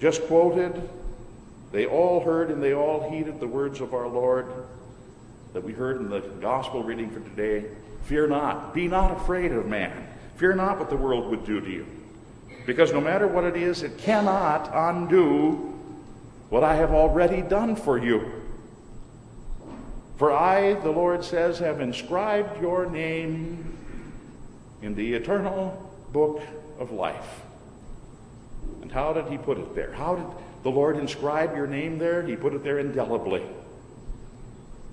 just 0.00 0.22
quoted, 0.26 0.88
they 1.72 1.86
all 1.86 2.20
heard 2.20 2.50
and 2.50 2.62
they 2.62 2.74
all 2.74 3.10
heeded 3.10 3.40
the 3.40 3.46
words 3.46 3.80
of 3.80 3.94
our 3.94 4.08
Lord 4.08 4.46
that 5.52 5.64
we 5.64 5.72
heard 5.72 5.96
in 5.96 6.08
the 6.08 6.20
gospel 6.20 6.82
reading 6.82 7.10
for 7.10 7.20
today. 7.20 7.68
Fear 8.04 8.28
not, 8.28 8.74
be 8.74 8.88
not 8.88 9.10
afraid 9.10 9.52
of 9.52 9.66
man. 9.66 10.06
Fear 10.36 10.54
not 10.54 10.78
what 10.78 10.90
the 10.90 10.96
world 10.96 11.30
would 11.30 11.44
do 11.44 11.60
to 11.60 11.70
you. 11.70 11.86
Because 12.66 12.92
no 12.92 13.00
matter 13.00 13.28
what 13.28 13.44
it 13.44 13.56
is, 13.56 13.82
it 13.82 13.96
cannot 13.96 14.70
undo 14.74 15.72
what 16.48 16.64
I 16.64 16.74
have 16.74 16.90
already 16.90 17.40
done 17.42 17.76
for 17.76 17.96
you. 17.96 18.42
For 20.16 20.32
I, 20.32 20.74
the 20.74 20.90
Lord 20.90 21.24
says, 21.24 21.58
have 21.60 21.80
inscribed 21.80 22.60
your 22.60 22.90
name 22.90 23.78
in 24.82 24.94
the 24.94 25.14
eternal 25.14 25.92
book 26.12 26.42
of 26.78 26.90
life. 26.90 27.40
And 28.82 28.90
how 28.90 29.12
did 29.12 29.26
he 29.26 29.38
put 29.38 29.58
it 29.58 29.74
there? 29.74 29.92
How 29.92 30.16
did 30.16 30.26
the 30.62 30.70
Lord 30.70 30.96
inscribe 30.96 31.54
your 31.54 31.66
name 31.66 31.98
there? 31.98 32.22
He 32.26 32.34
put 32.34 32.52
it 32.52 32.64
there 32.64 32.78
indelibly. 32.78 33.42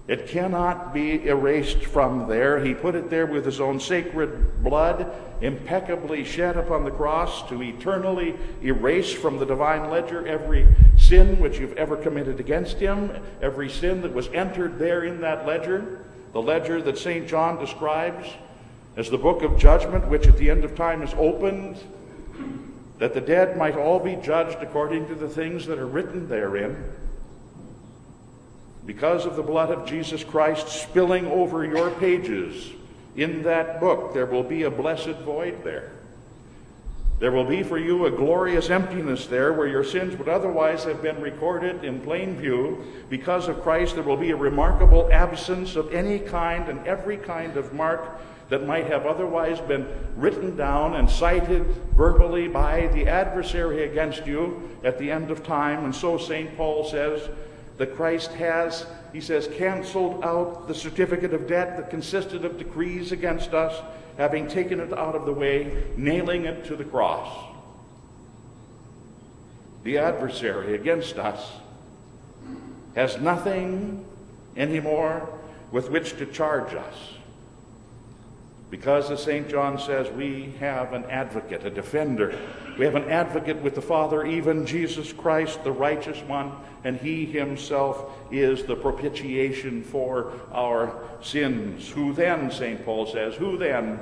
It 0.06 0.28
cannot 0.28 0.94
be 0.94 1.26
erased 1.28 1.86
from 1.86 2.28
there. 2.28 2.63
He 2.63 2.74
put 2.74 2.96
it 2.96 3.10
there 3.10 3.26
with 3.26 3.46
his 3.46 3.62
own 3.62 3.80
sacred 3.80 4.62
blood, 4.62 5.10
impeccably 5.42 6.26
shed 6.26 6.58
upon 6.58 6.84
the 6.84 6.92
cross 6.92 7.48
to 7.48 7.63
eternally 7.63 8.36
erase 8.62 9.13
from 9.13 9.38
the 9.38 9.46
divine 9.46 9.89
ledger 9.89 10.28
every 10.28 10.68
sin 10.98 11.39
which 11.39 11.58
you've 11.58 11.78
ever 11.78 11.96
committed 11.96 12.42
against 12.42 12.78
him, 12.78 13.12
every 13.41 13.70
sin 13.70 14.01
that 14.01 14.14
was 14.14 14.28
entered 14.30 14.78
there 14.78 15.06
in 15.06 15.22
that 15.22 15.45
ledger, 15.45 16.06
the 16.34 16.41
ledger 16.41 16.82
that 16.82 16.97
St. 16.97 17.26
John 17.26 17.58
describes 17.58 18.28
as 18.97 19.10
the 19.10 19.18
book 19.18 19.41
of 19.41 19.58
judgment, 19.58 20.08
which 20.10 20.28
at 20.28 20.38
the 20.38 20.49
end 20.49 20.66
of 20.66 20.76
time 20.76 21.01
is 21.01 21.14
opened, 21.14 21.78
that 22.99 23.14
the 23.14 23.22
dead 23.22 23.58
might 23.58 23.78
all 23.78 23.99
be 23.99 24.16
judged 24.18 24.58
according 24.62 25.08
to 25.08 25.16
the 25.16 25.30
things 25.30 25.66
that 25.66 25.80
are 25.80 25.88
written 25.88 26.28
therein. 26.28 26.91
Because 28.86 29.26
of 29.26 29.36
the 29.36 29.44
blood 29.44 29.72
of 29.72 29.86
Jesus 29.86 30.24
Christ 30.24 30.68
spilling 30.68 31.26
over 31.28 31.66
your 31.66 31.92
pages 31.92 32.70
in 33.16 33.44
that 33.44 33.80
book, 33.80 34.14
there 34.14 34.26
will 34.26 34.44
be 34.44 34.64
a 34.64 34.72
blessed 34.72 35.20
void 35.24 35.64
there. 35.64 35.92
There 37.20 37.32
will 37.32 37.46
be 37.46 37.64
for 37.64 37.78
you 37.78 38.06
a 38.06 38.12
glorious 38.12 38.70
emptiness 38.70 39.28
there 39.28 39.54
where 39.54 39.68
your 39.68 39.86
sins 39.86 40.18
would 40.18 40.28
otherwise 40.28 40.84
have 40.84 41.02
been 41.02 41.22
recorded 41.22 41.86
in 41.86 42.02
plain 42.02 42.36
view. 42.36 42.84
Because 43.10 43.48
of 43.48 43.62
Christ, 43.62 43.96
there 43.96 44.04
will 44.04 44.18
be 44.18 44.32
a 44.32 44.36
remarkable 44.36 45.10
absence 45.10 45.78
of 45.78 45.94
any 45.94 46.20
kind 46.20 46.68
and 46.68 46.86
every 46.86 47.16
kind 47.16 47.56
of 47.56 47.72
mark 47.74 48.20
that 48.50 48.68
might 48.68 48.88
have 48.88 49.06
otherwise 49.06 49.62
been 49.62 49.88
written 50.18 50.58
down 50.58 50.96
and 50.96 51.10
cited 51.10 51.64
verbally 51.96 52.50
by 52.50 52.88
the 52.88 53.08
adversary 53.08 53.84
against 53.84 54.28
you 54.28 54.70
at 54.84 55.00
the 55.00 55.10
end 55.10 55.32
of 55.32 55.46
time. 55.46 55.86
And 55.86 55.96
so 55.96 56.18
St. 56.18 56.58
Paul 56.58 56.84
says 56.84 57.30
that 57.78 57.95
Christ 57.95 58.32
has, 58.34 58.86
he 59.11 59.21
says, 59.21 59.47
canceled 59.55 60.24
out 60.24 60.67
the 60.67 60.76
certificate 60.76 61.34
of 61.34 61.47
debt 61.47 61.78
that 61.78 61.89
consisted 61.89 62.45
of 62.45 62.57
decrees 62.57 63.11
against 63.11 63.53
us, 63.53 63.82
having 64.17 64.47
taken 64.47 64.80
it 64.80 64.93
out 64.93 65.15
of 65.15 65.26
the 65.26 65.34
way, 65.34 65.84
nailing 65.97 66.45
it 66.45 66.65
to 66.65 66.76
the 66.76 66.84
cross. 66.84 67.51
The 69.84 69.97
adversary 69.97 70.76
against 70.76 71.17
us 71.17 71.51
has 72.95 73.19
nothing 73.19 74.05
anymore 74.55 75.28
with 75.71 75.89
which 75.89 76.17
to 76.17 76.26
charge 76.28 76.74
us. 76.74 76.95
Because, 78.74 79.11
as 79.11 79.21
St. 79.21 79.47
John 79.47 79.78
says, 79.78 80.09
we 80.09 80.51
have 80.59 80.93
an 80.93 81.05
advocate, 81.05 81.63
a 81.63 81.69
defender. 81.69 82.36
We 82.80 82.86
have 82.86 82.95
an 82.95 83.07
advocate 83.07 83.61
with 83.61 83.76
the 83.76 83.84
Father, 83.84 84.26
even 84.26 84.65
Jesus 84.65 85.13
Christ, 85.13 85.63
the 85.63 85.71
righteous 85.71 86.17
one, 86.21 86.51
and 86.84 86.97
he 86.97 87.24
himself 87.24 88.11
is 88.32 88.63
the 88.63 88.76
propitiation 88.76 89.84
for 89.84 90.34
our 90.51 90.99
sins. 91.21 91.88
Who 91.91 92.13
then, 92.13 92.49
St. 92.49 92.84
Paul 92.84 93.05
says, 93.05 93.36
who 93.36 93.59
then, 93.59 93.99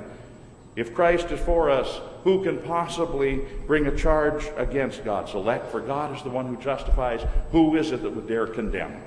if 0.74 0.94
Christ 0.94 1.26
is 1.26 1.40
for 1.40 1.68
us, 1.68 2.00
who 2.24 2.42
can 2.42 2.56
possibly 2.56 3.42
bring 3.66 3.88
a 3.88 3.94
charge 3.94 4.46
against 4.56 5.04
God's 5.04 5.34
elect? 5.34 5.70
For 5.70 5.80
God 5.80 6.16
is 6.16 6.22
the 6.22 6.30
one 6.30 6.46
who 6.46 6.56
justifies. 6.56 7.20
Who 7.50 7.76
is 7.76 7.92
it 7.92 8.00
that 8.00 8.10
would 8.16 8.26
dare 8.26 8.46
condemn? 8.46 9.02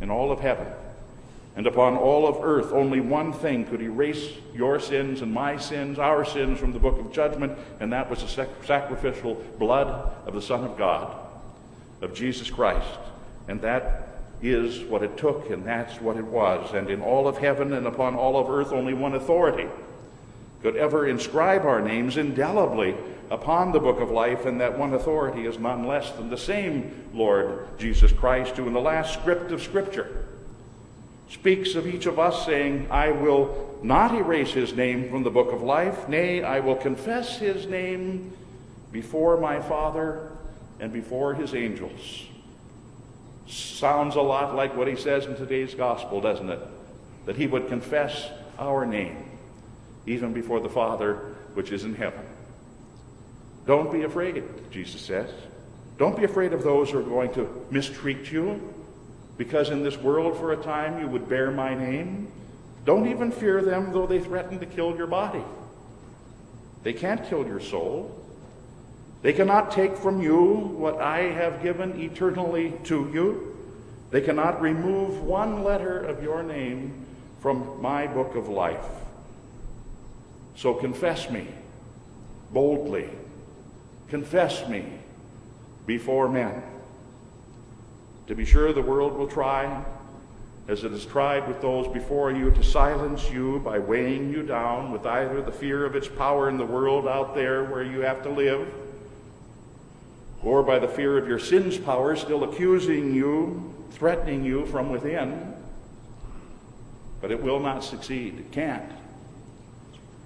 In 0.00 0.10
all 0.10 0.32
of 0.32 0.40
heaven 0.40 0.66
And 1.58 1.66
upon 1.66 1.96
all 1.96 2.28
of 2.28 2.36
earth, 2.40 2.72
only 2.72 3.00
one 3.00 3.32
thing 3.32 3.64
could 3.64 3.82
erase 3.82 4.30
your 4.54 4.78
sins 4.78 5.22
and 5.22 5.32
my 5.32 5.56
sins, 5.56 5.98
our 5.98 6.24
sins, 6.24 6.60
from 6.60 6.72
the 6.72 6.78
book 6.78 7.00
of 7.00 7.12
judgment, 7.12 7.58
and 7.80 7.92
that 7.92 8.08
was 8.08 8.20
the 8.20 8.28
sac- 8.28 8.64
sacrificial 8.64 9.34
blood 9.58 9.88
of 10.24 10.34
the 10.34 10.40
Son 10.40 10.62
of 10.62 10.78
God, 10.78 11.12
of 12.00 12.14
Jesus 12.14 12.48
Christ. 12.48 12.86
And 13.48 13.60
that 13.62 14.06
is 14.40 14.84
what 14.84 15.02
it 15.02 15.16
took, 15.16 15.50
and 15.50 15.64
that's 15.64 16.00
what 16.00 16.16
it 16.16 16.26
was. 16.26 16.74
And 16.74 16.88
in 16.90 17.00
all 17.00 17.26
of 17.26 17.38
heaven 17.38 17.72
and 17.72 17.88
upon 17.88 18.14
all 18.14 18.36
of 18.36 18.48
earth, 18.48 18.70
only 18.70 18.94
one 18.94 19.14
authority 19.14 19.66
could 20.62 20.76
ever 20.76 21.08
inscribe 21.08 21.66
our 21.66 21.80
names 21.80 22.18
indelibly 22.18 22.94
upon 23.32 23.72
the 23.72 23.80
book 23.80 23.98
of 23.98 24.12
life, 24.12 24.46
and 24.46 24.60
that 24.60 24.78
one 24.78 24.94
authority 24.94 25.44
is 25.44 25.58
none 25.58 25.88
less 25.88 26.12
than 26.12 26.30
the 26.30 26.38
same 26.38 27.10
Lord 27.12 27.66
Jesus 27.80 28.12
Christ, 28.12 28.56
who 28.58 28.68
in 28.68 28.74
the 28.74 28.80
last 28.80 29.12
script 29.12 29.50
of 29.50 29.60
Scripture 29.60 30.24
speaks 31.30 31.74
of 31.74 31.86
each 31.86 32.06
of 32.06 32.18
us, 32.18 32.46
saying, 32.46 32.88
I 32.90 33.10
will 33.10 33.78
not 33.82 34.14
erase 34.14 34.52
his 34.52 34.74
name 34.74 35.10
from 35.10 35.22
the 35.22 35.30
book 35.30 35.52
of 35.52 35.62
life, 35.62 36.08
nay, 36.08 36.42
I 36.42 36.60
will 36.60 36.76
confess 36.76 37.38
his 37.38 37.66
name 37.66 38.32
before 38.92 39.38
my 39.38 39.60
Father 39.60 40.32
and 40.80 40.92
before 40.92 41.34
his 41.34 41.54
angels. 41.54 42.24
Sounds 43.46 44.16
a 44.16 44.20
lot 44.20 44.54
like 44.54 44.76
what 44.76 44.88
he 44.88 44.96
says 44.96 45.26
in 45.26 45.36
today's 45.36 45.74
gospel, 45.74 46.20
doesn't 46.20 46.50
it? 46.50 46.60
That 47.26 47.36
he 47.36 47.46
would 47.46 47.68
confess 47.68 48.30
our 48.58 48.84
name 48.84 49.30
even 50.06 50.32
before 50.32 50.60
the 50.60 50.68
Father 50.68 51.36
which 51.54 51.72
is 51.72 51.84
in 51.84 51.94
heaven. 51.94 52.24
Don't 53.66 53.92
be 53.92 54.02
afraid, 54.02 54.42
Jesus 54.70 55.00
says. 55.00 55.30
Don't 55.98 56.16
be 56.16 56.24
afraid 56.24 56.52
of 56.52 56.62
those 56.62 56.90
who 56.90 56.98
are 56.98 57.02
going 57.02 57.32
to 57.34 57.66
mistreat 57.70 58.30
you, 58.30 58.74
because 59.38 59.70
in 59.70 59.82
this 59.82 59.96
world 59.96 60.36
for 60.36 60.52
a 60.52 60.56
time 60.56 61.00
you 61.00 61.08
would 61.08 61.28
bear 61.28 61.50
my 61.50 61.74
name. 61.74 62.30
Don't 62.84 63.08
even 63.08 63.30
fear 63.30 63.62
them, 63.62 63.92
though 63.92 64.06
they 64.06 64.20
threaten 64.20 64.58
to 64.58 64.66
kill 64.66 64.96
your 64.96 65.06
body. 65.06 65.42
They 66.82 66.92
can't 66.92 67.24
kill 67.28 67.46
your 67.46 67.60
soul. 67.60 68.14
They 69.22 69.32
cannot 69.32 69.70
take 69.70 69.96
from 69.96 70.20
you 70.20 70.42
what 70.42 71.00
I 71.00 71.20
have 71.20 71.62
given 71.62 72.00
eternally 72.00 72.74
to 72.84 73.10
you. 73.12 73.56
They 74.10 74.20
cannot 74.20 74.60
remove 74.60 75.22
one 75.22 75.64
letter 75.64 75.98
of 75.98 76.22
your 76.22 76.42
name 76.42 77.06
from 77.40 77.80
my 77.80 78.06
book 78.06 78.34
of 78.34 78.48
life. 78.48 78.86
So 80.56 80.74
confess 80.74 81.30
me 81.30 81.46
boldly. 82.52 83.08
Confess 84.08 84.66
me 84.68 84.84
before 85.86 86.28
men. 86.28 86.62
To 88.28 88.34
be 88.34 88.44
sure, 88.44 88.74
the 88.74 88.82
world 88.82 89.16
will 89.16 89.26
try, 89.26 89.82
as 90.68 90.84
it 90.84 90.92
has 90.92 91.06
tried 91.06 91.48
with 91.48 91.62
those 91.62 91.88
before 91.88 92.30
you, 92.30 92.50
to 92.50 92.62
silence 92.62 93.30
you 93.30 93.58
by 93.60 93.78
weighing 93.78 94.30
you 94.30 94.42
down 94.42 94.92
with 94.92 95.06
either 95.06 95.40
the 95.40 95.50
fear 95.50 95.86
of 95.86 95.96
its 95.96 96.08
power 96.08 96.50
in 96.50 96.58
the 96.58 96.66
world 96.66 97.08
out 97.08 97.34
there 97.34 97.64
where 97.64 97.82
you 97.82 98.00
have 98.00 98.22
to 98.24 98.28
live, 98.28 98.70
or 100.42 100.62
by 100.62 100.78
the 100.78 100.86
fear 100.86 101.16
of 101.16 101.26
your 101.26 101.38
sin's 101.38 101.78
power 101.78 102.14
still 102.16 102.44
accusing 102.44 103.14
you, 103.14 103.74
threatening 103.92 104.44
you 104.44 104.66
from 104.66 104.90
within. 104.90 105.54
But 107.22 107.30
it 107.30 107.42
will 107.42 107.60
not 107.60 107.82
succeed. 107.82 108.38
It 108.38 108.52
can't. 108.52 108.92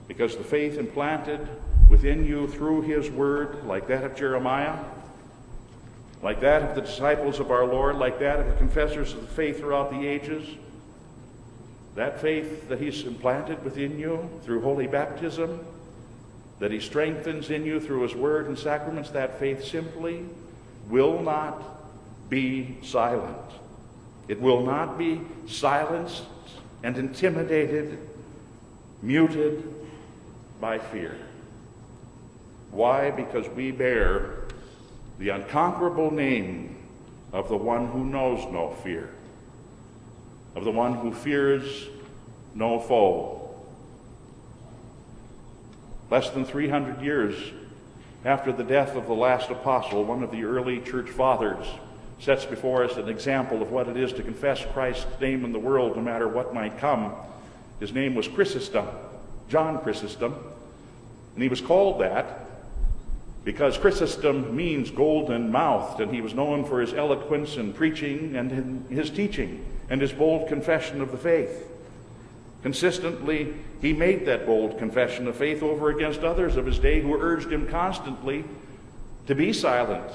Because 0.09 0.37
the 0.37 0.45
faith 0.45 0.77
implanted 0.77 1.49
within 1.89 2.27
you 2.27 2.49
through 2.49 2.83
His 2.83 3.09
Word, 3.11 3.65
like 3.65 3.87
that 3.87 4.03
of 4.03 4.17
Jeremiah, 4.17 4.77
like 6.23 6.41
that 6.41 6.63
of 6.63 6.75
the 6.77 6.81
disciples 6.81 7.41
of 7.41 7.51
our 7.51 7.67
Lord, 7.67 7.97
like 7.97 8.21
that 8.21 8.39
of 8.39 8.47
the 8.47 8.55
confessors 8.55 9.13
of 9.13 9.23
the 9.23 9.27
faith 9.27 9.59
throughout 9.59 9.91
the 9.91 10.07
ages, 10.07 10.49
that 11.97 12.21
faith 12.21 12.69
that 12.69 12.81
He's 12.81 13.03
implanted 13.03 13.63
within 13.65 13.99
you 13.99 14.31
through 14.45 14.63
holy 14.63 14.87
baptism, 14.87 15.65
that 16.61 16.71
He 16.71 16.79
strengthens 16.79 17.51
in 17.51 17.67
you 17.67 17.81
through 17.81 18.03
His 18.03 18.15
Word 18.15 18.47
and 18.47 18.57
sacraments, 18.57 19.11
that 19.11 19.41
faith 19.41 19.65
simply 19.65 20.25
will 20.89 21.21
not 21.21 21.61
be 22.31 22.79
silent. 22.83 23.37
It 24.29 24.41
will 24.41 24.65
not 24.65 24.97
be 24.97 25.21
silenced 25.49 26.23
and 26.85 26.97
intimidated, 26.97 27.99
muted 29.03 29.75
by 30.61 30.79
fear. 30.79 31.17
Why? 32.71 33.11
Because 33.11 33.49
we 33.51 33.73
bear 33.73 34.42
the 35.23 35.29
unconquerable 35.29 36.11
name 36.11 36.75
of 37.33 37.49
the 37.49 37.57
one 37.57 37.87
who 37.87 38.05
knows 38.05 38.45
no 38.53 38.71
fear, 38.83 39.09
of 40.57 40.65
the 40.65 40.71
one 40.73 40.95
who 40.95 41.15
fears 41.15 41.87
no 42.57 42.81
foe. 42.81 43.55
Less 46.11 46.29
than 46.31 46.45
300 46.45 47.01
years 47.03 47.37
after 48.25 48.51
the 48.51 48.65
death 48.65 48.97
of 48.97 49.07
the 49.07 49.15
last 49.15 49.49
apostle, 49.49 50.03
one 50.03 50.25
of 50.25 50.33
the 50.33 50.43
early 50.43 50.81
church 50.81 51.11
fathers 51.11 51.69
sets 52.19 52.45
before 52.45 52.83
us 52.83 52.97
an 52.97 53.09
example 53.09 53.63
of 53.63 53.71
what 53.71 53.87
it 53.87 53.97
is 53.97 54.13
to 54.15 54.25
confess 54.25 54.67
Christ's 54.73 55.07
name 55.21 55.45
in 55.45 55.53
the 55.53 55.59
world 55.61 55.95
no 55.95 56.03
matter 56.03 56.27
what 56.27 56.53
might 56.53 56.79
come. 56.79 57.13
His 57.79 57.93
name 57.93 58.17
was 58.17 58.27
Chrysostom, 58.27 58.89
John 59.49 59.81
Chrysostom, 59.83 60.35
and 61.35 61.43
he 61.43 61.49
was 61.49 61.61
called 61.61 62.01
that 62.01 62.42
because 63.45 63.77
Chrysostom 63.77 64.55
means 64.55 64.91
golden 64.91 65.51
mouthed, 65.51 66.01
and 66.01 66.15
he 66.15 66.21
was 66.21 66.35
known 66.35 66.65
for 66.65 66.81
his 66.81 66.95
eloquence 66.95 67.57
in 67.57 67.73
preaching 67.73 68.37
and 68.37 68.53
in 68.53 68.87
his 68.89 69.11
teaching 69.11 69.65
and 69.91 70.01
his 70.01 70.13
bold 70.13 70.49
confession 70.49 71.01
of 71.01 71.11
the 71.11 71.19
faith. 71.19 71.69
Consistently, 72.63 73.55
he 73.81 73.93
made 73.93 74.25
that 74.27 74.47
bold 74.47 74.79
confession 74.79 75.27
of 75.27 75.37
faith 75.37 75.63
over 75.63 75.91
against 75.91 76.21
others 76.21 76.57
of 76.57 76.67
his 76.67 76.79
day 76.79 77.01
who 77.01 77.21
urged 77.21 77.53
him 77.53 77.67
constantly 77.67 78.45
to 79.27 79.35
be 79.35 79.53
silent, 79.53 80.13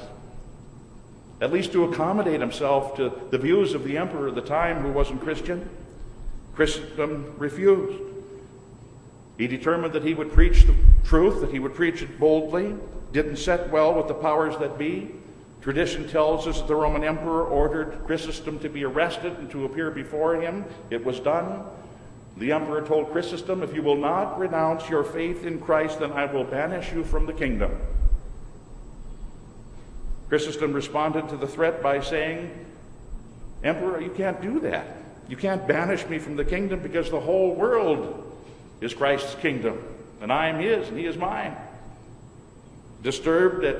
at 1.42 1.52
least 1.52 1.74
to 1.74 1.84
accommodate 1.84 2.40
himself 2.40 2.96
to 2.96 3.12
the 3.30 3.38
views 3.38 3.74
of 3.74 3.84
the 3.84 3.98
emperor 3.98 4.28
of 4.28 4.36
the 4.36 4.42
time 4.42 4.82
who 4.82 4.92
wasn't 4.92 5.22
Christian. 5.22 5.70
Chrysostom 6.56 7.36
refused. 7.38 8.02
He 9.38 9.48
determined 9.48 9.94
that 9.94 10.04
he 10.04 10.14
would 10.14 10.32
preach 10.32 10.66
the 10.66 10.76
truth, 11.04 11.42
that 11.42 11.52
he 11.52 11.60
would 11.60 11.76
preach 11.76 12.02
it 12.02 12.20
boldly, 12.20 12.74
didn't 13.12 13.38
set 13.38 13.70
well 13.70 13.94
with 13.94 14.08
the 14.08 14.14
powers 14.14 14.58
that 14.58 14.78
be. 14.78 15.12
Tradition 15.62 16.08
tells 16.08 16.48
us 16.48 16.60
that 16.60 16.68
the 16.68 16.76
Roman 16.76 17.04
emperor 17.04 17.46
ordered 17.46 18.00
Chrysostom 18.06 18.60
to 18.60 18.70
be 18.70 18.86
arrested 18.86 19.34
and 19.34 19.50
to 19.52 19.66
appear 19.66 19.92
before 19.92 20.36
him. 20.36 20.66
It 20.90 21.04
was 21.04 21.20
done. 21.20 21.64
The 22.38 22.52
emperor 22.52 22.86
told 22.86 23.12
Chrysostom, 23.12 23.64
If 23.64 23.74
you 23.74 23.82
will 23.82 23.98
not 23.98 24.40
renounce 24.40 24.88
your 24.90 25.04
faith 25.04 25.46
in 25.46 25.60
Christ, 25.60 26.00
then 26.00 26.12
I 26.12 26.26
will 26.26 26.44
banish 26.44 26.94
you 26.94 27.04
from 27.04 27.26
the 27.26 27.34
kingdom. 27.34 27.72
Chrysostom 30.30 30.74
responded 30.74 31.30
to 31.30 31.38
the 31.38 31.48
threat 31.48 31.82
by 31.82 32.02
saying, 32.02 32.66
Emperor, 33.64 34.00
you 34.00 34.12
can't 34.12 34.42
do 34.42 34.60
that. 34.60 34.86
You 35.28 35.36
can't 35.36 35.68
banish 35.68 36.06
me 36.08 36.20
from 36.20 36.36
the 36.36 36.46
kingdom 36.46 36.80
because 36.80 37.10
the 37.10 37.20
whole 37.20 37.56
world 37.56 38.24
is 38.80 38.94
Christ's 38.94 39.36
kingdom, 39.36 39.84
and 40.22 40.32
I 40.32 40.48
am 40.48 40.60
his, 40.60 40.88
and 40.88 40.98
he 40.98 41.06
is 41.06 41.18
mine. 41.18 41.56
Disturbed 43.08 43.64
at 43.64 43.78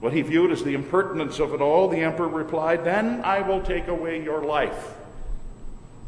what 0.00 0.12
he 0.12 0.20
viewed 0.20 0.50
as 0.50 0.64
the 0.64 0.74
impertinence 0.74 1.38
of 1.38 1.54
it 1.54 1.60
all, 1.60 1.86
the 1.86 2.00
emperor 2.00 2.26
replied, 2.26 2.82
Then 2.82 3.20
I 3.22 3.40
will 3.40 3.62
take 3.62 3.86
away 3.86 4.20
your 4.20 4.42
life. 4.44 4.94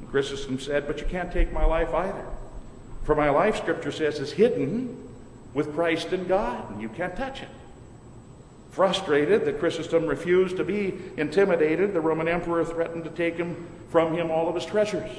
And 0.01 0.11
Chrysostom 0.11 0.59
said, 0.59 0.89
But 0.89 1.01
you 1.01 1.07
can't 1.07 1.31
take 1.31 1.53
my 1.53 1.65
life 1.65 1.95
either. 1.95 2.27
For 3.05 3.15
my 3.15 3.31
life, 3.31 3.59
Scripture 3.59 3.93
says, 3.93 4.19
is 4.19 4.33
hidden 4.33 5.09
with 5.55 5.73
Christ 5.77 6.13
and 6.13 6.27
God, 6.27 6.69
and 6.73 6.83
you 6.83 6.89
can't 6.89 7.15
touch 7.15 7.41
it. 7.41 7.49
Frustrated 8.73 9.45
that 9.45 9.61
Chrysostom 9.61 10.05
refused 10.05 10.57
to 10.57 10.65
be 10.65 10.95
intimidated, 11.19 11.95
the 11.95 12.01
Roman 12.01 12.27
emperor 12.27 12.65
threatened 12.65 13.05
to 13.05 13.11
take 13.11 13.37
him 13.37 13.69
from 13.91 14.13
him 14.13 14.33
all 14.33 14.49
of 14.49 14.57
his 14.57 14.67
treasures. 14.67 15.13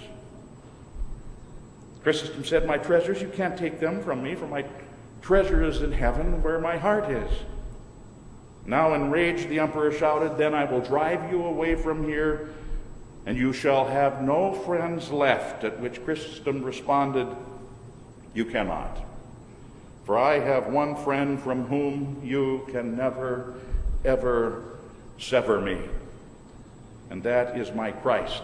Chrysostom 2.04 2.44
said, 2.44 2.68
My 2.68 2.78
treasures, 2.78 3.22
you 3.22 3.30
can't 3.30 3.58
take 3.58 3.80
them 3.80 4.04
from 4.04 4.22
me, 4.22 4.36
for 4.36 4.48
my 4.48 4.66
treasure 5.22 5.64
is 5.64 5.82
in 5.82 5.92
heaven 5.92 6.42
where 6.44 6.60
my 6.60 6.78
heart 6.78 7.10
is. 7.10 7.32
Now, 8.66 8.94
enraged, 8.94 9.50
the 9.50 9.60
emperor 9.60 9.92
shouted, 9.92 10.38
Then 10.38 10.54
I 10.54 10.66
will 10.66 10.82
drive 10.82 11.32
you 11.32 11.44
away 11.44 11.76
from 11.76 12.04
here, 12.04 12.50
and 13.26 13.38
you 13.38 13.52
shall 13.52 13.88
have 13.88 14.22
no 14.22 14.54
friends 14.54 15.12
left. 15.12 15.64
At 15.64 15.80
which 15.80 16.04
Chrysostom 16.04 16.64
responded, 16.64 17.28
You 18.34 18.46
cannot. 18.46 18.98
For 20.06 20.18
I 20.18 20.40
have 20.40 20.68
one 20.68 20.96
friend 20.96 21.40
from 21.42 21.66
whom 21.66 22.22
you 22.24 22.68
can 22.72 22.98
never, 22.98 23.56
ever 24.04 24.80
sever 25.20 25.62
me, 25.62 25.78
and 27.10 27.22
that 27.24 27.58
is 27.58 27.72
my 27.74 27.92
Christ. 27.92 28.42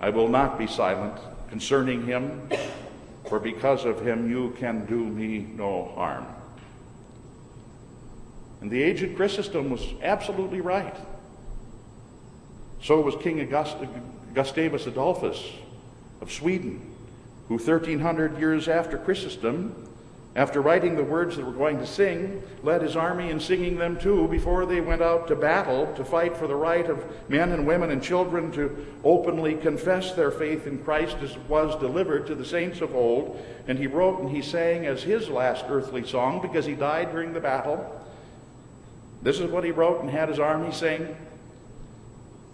I 0.00 0.10
will 0.10 0.28
not 0.28 0.58
be 0.58 0.66
silent 0.66 1.20
concerning 1.50 2.06
him, 2.06 2.48
for 3.28 3.38
because 3.38 3.84
of 3.84 4.00
him 4.00 4.30
you 4.30 4.54
can 4.58 4.86
do 4.86 4.96
me 4.96 5.38
no 5.54 5.92
harm. 5.94 6.26
And 8.60 8.70
the 8.70 8.82
aged 8.82 9.16
Chrysostom 9.16 9.70
was 9.70 9.94
absolutely 10.02 10.60
right. 10.60 10.96
So 12.82 13.00
was 13.00 13.16
King 13.16 13.40
Augustus, 13.40 13.88
Gustavus 14.34 14.86
Adolphus 14.86 15.52
of 16.20 16.32
Sweden, 16.32 16.94
who 17.48 17.54
1300 17.54 18.38
years 18.38 18.68
after 18.68 18.98
Chrysostom 18.98 19.87
after 20.38 20.62
writing 20.62 20.94
the 20.94 21.02
words 21.02 21.36
that 21.36 21.44
we're 21.44 21.50
going 21.50 21.78
to 21.78 21.86
sing, 21.86 22.40
led 22.62 22.80
his 22.80 22.94
army 22.94 23.30
in 23.30 23.40
singing 23.40 23.76
them 23.76 23.98
too 23.98 24.28
before 24.28 24.66
they 24.66 24.80
went 24.80 25.02
out 25.02 25.26
to 25.26 25.34
battle 25.34 25.92
to 25.96 26.04
fight 26.04 26.36
for 26.36 26.46
the 26.46 26.54
right 26.54 26.88
of 26.88 27.04
men 27.28 27.50
and 27.50 27.66
women 27.66 27.90
and 27.90 28.00
children 28.00 28.52
to 28.52 28.86
openly 29.02 29.56
confess 29.56 30.12
their 30.12 30.30
faith 30.30 30.68
in 30.68 30.78
Christ 30.84 31.16
as 31.22 31.36
was 31.48 31.74
delivered 31.80 32.28
to 32.28 32.36
the 32.36 32.44
saints 32.44 32.80
of 32.80 32.94
old. 32.94 33.44
And 33.66 33.76
he 33.76 33.88
wrote 33.88 34.20
and 34.20 34.30
he 34.30 34.40
sang 34.40 34.86
as 34.86 35.02
his 35.02 35.28
last 35.28 35.64
earthly 35.68 36.06
song 36.06 36.40
because 36.40 36.64
he 36.64 36.74
died 36.74 37.10
during 37.10 37.32
the 37.32 37.40
battle. 37.40 38.00
This 39.22 39.40
is 39.40 39.50
what 39.50 39.64
he 39.64 39.72
wrote 39.72 40.02
and 40.02 40.08
had 40.08 40.28
his 40.28 40.38
army 40.38 40.70
sing. 40.70 41.16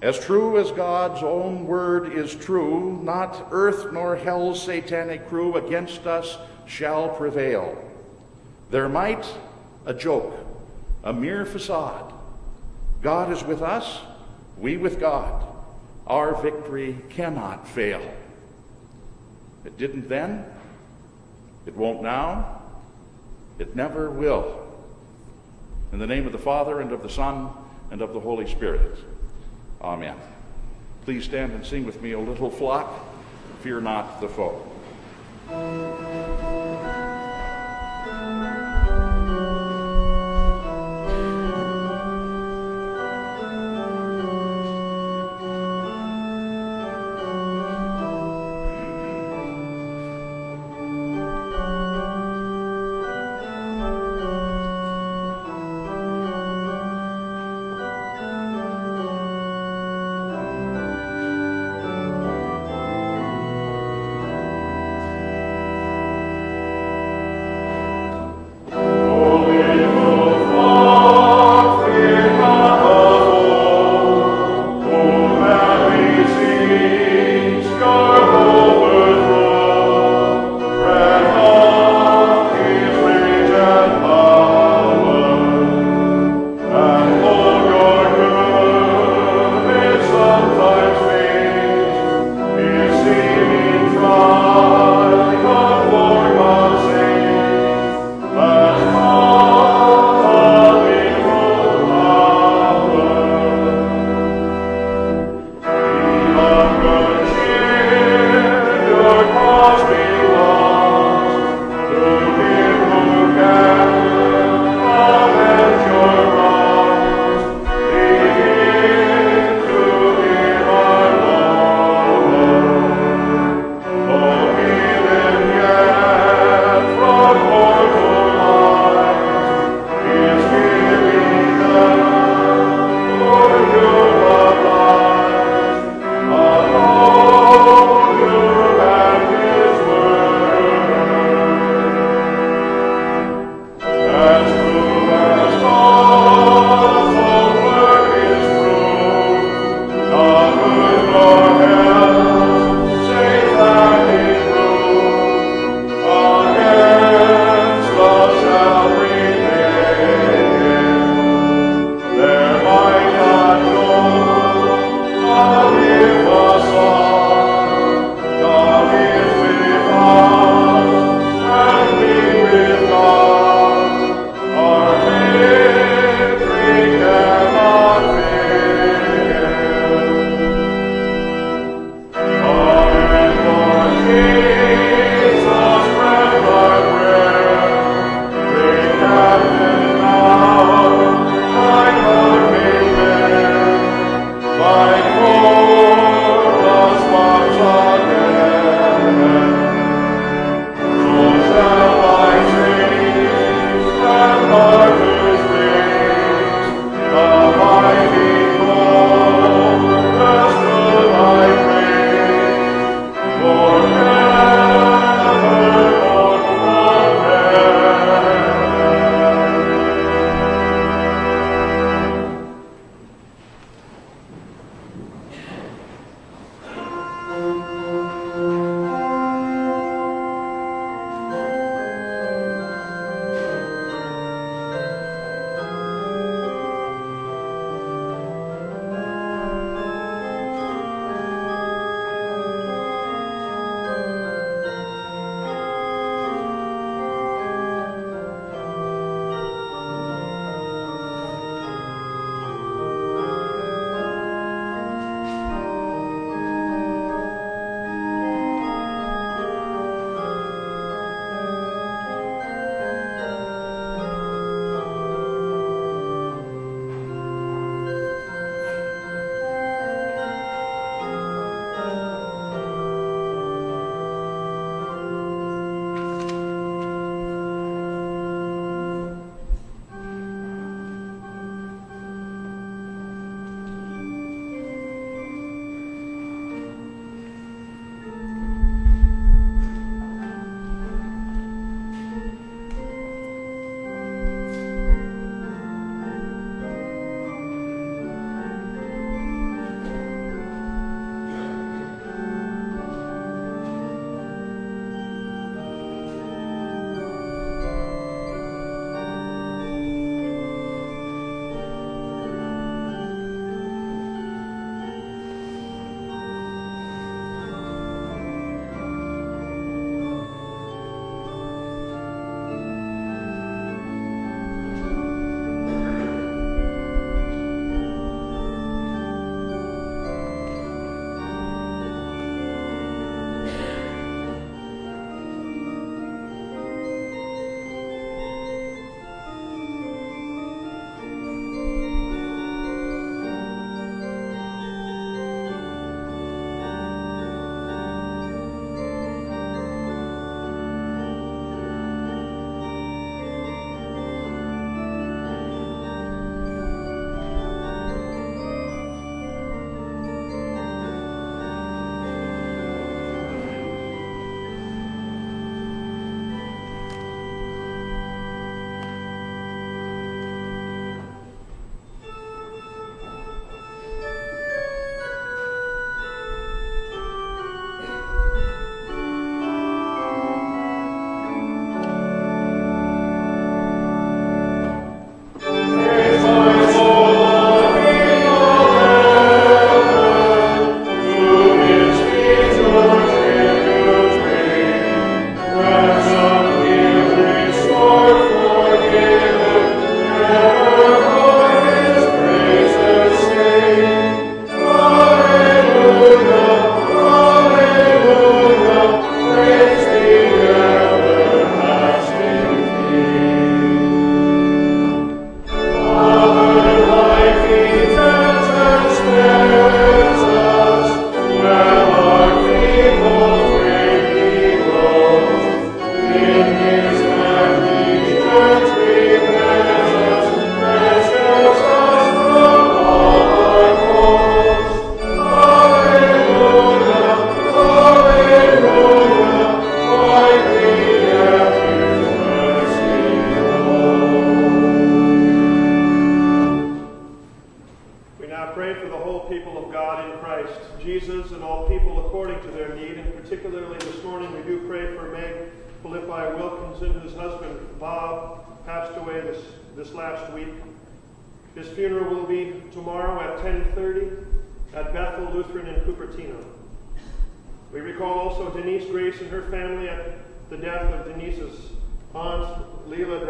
As 0.01 0.19
true 0.19 0.59
as 0.59 0.73
God's 0.73 1.23
own 1.23 1.67
word 1.67 2.15
is 2.15 2.35
true, 2.35 2.99
not 3.03 3.49
earth 3.51 3.93
nor 3.93 4.17
hell's 4.17 4.63
satanic 4.63 5.29
crew 5.29 5.59
against 5.59 6.07
us 6.07 6.39
shall 6.67 7.09
prevail. 7.11 7.77
Their 8.71 8.89
might, 8.89 9.27
a 9.87 9.95
joke, 9.95 10.37
a 11.03 11.13
mere 11.13 11.45
facade. 11.45 12.13
God 13.03 13.33
is 13.33 13.45
with 13.45 13.63
us, 13.63 14.01
we 14.57 14.77
with 14.77 14.99
God. 14.99 15.47
Our 16.07 16.41
victory 16.43 16.97
cannot 17.11 17.69
fail. 17.69 18.03
It 19.65 19.79
didn't 19.79 20.09
then, 20.09 20.45
it 21.67 21.77
won't 21.77 22.03
now, 22.03 22.63
it 23.59 23.75
never 23.77 24.11
will. 24.11 24.61
In 25.93 25.99
the 25.99 26.07
name 26.07 26.27
of 26.27 26.33
the 26.33 26.39
Father, 26.39 26.81
and 26.81 26.93
of 26.93 27.03
the 27.03 27.09
Son, 27.09 27.51
and 27.91 28.03
of 28.03 28.13
the 28.13 28.21
Holy 28.21 28.51
Spirit. 28.51 28.99
Amen. 29.81 30.17
Please 31.05 31.25
stand 31.25 31.53
and 31.53 31.65
sing 31.65 31.85
with 31.87 32.01
me, 32.03 32.15
O 32.15 32.21
little 32.21 32.51
flock, 32.51 32.91
fear 33.63 33.81
not 33.81 34.21
the 34.21 34.29
foe. 34.29 36.14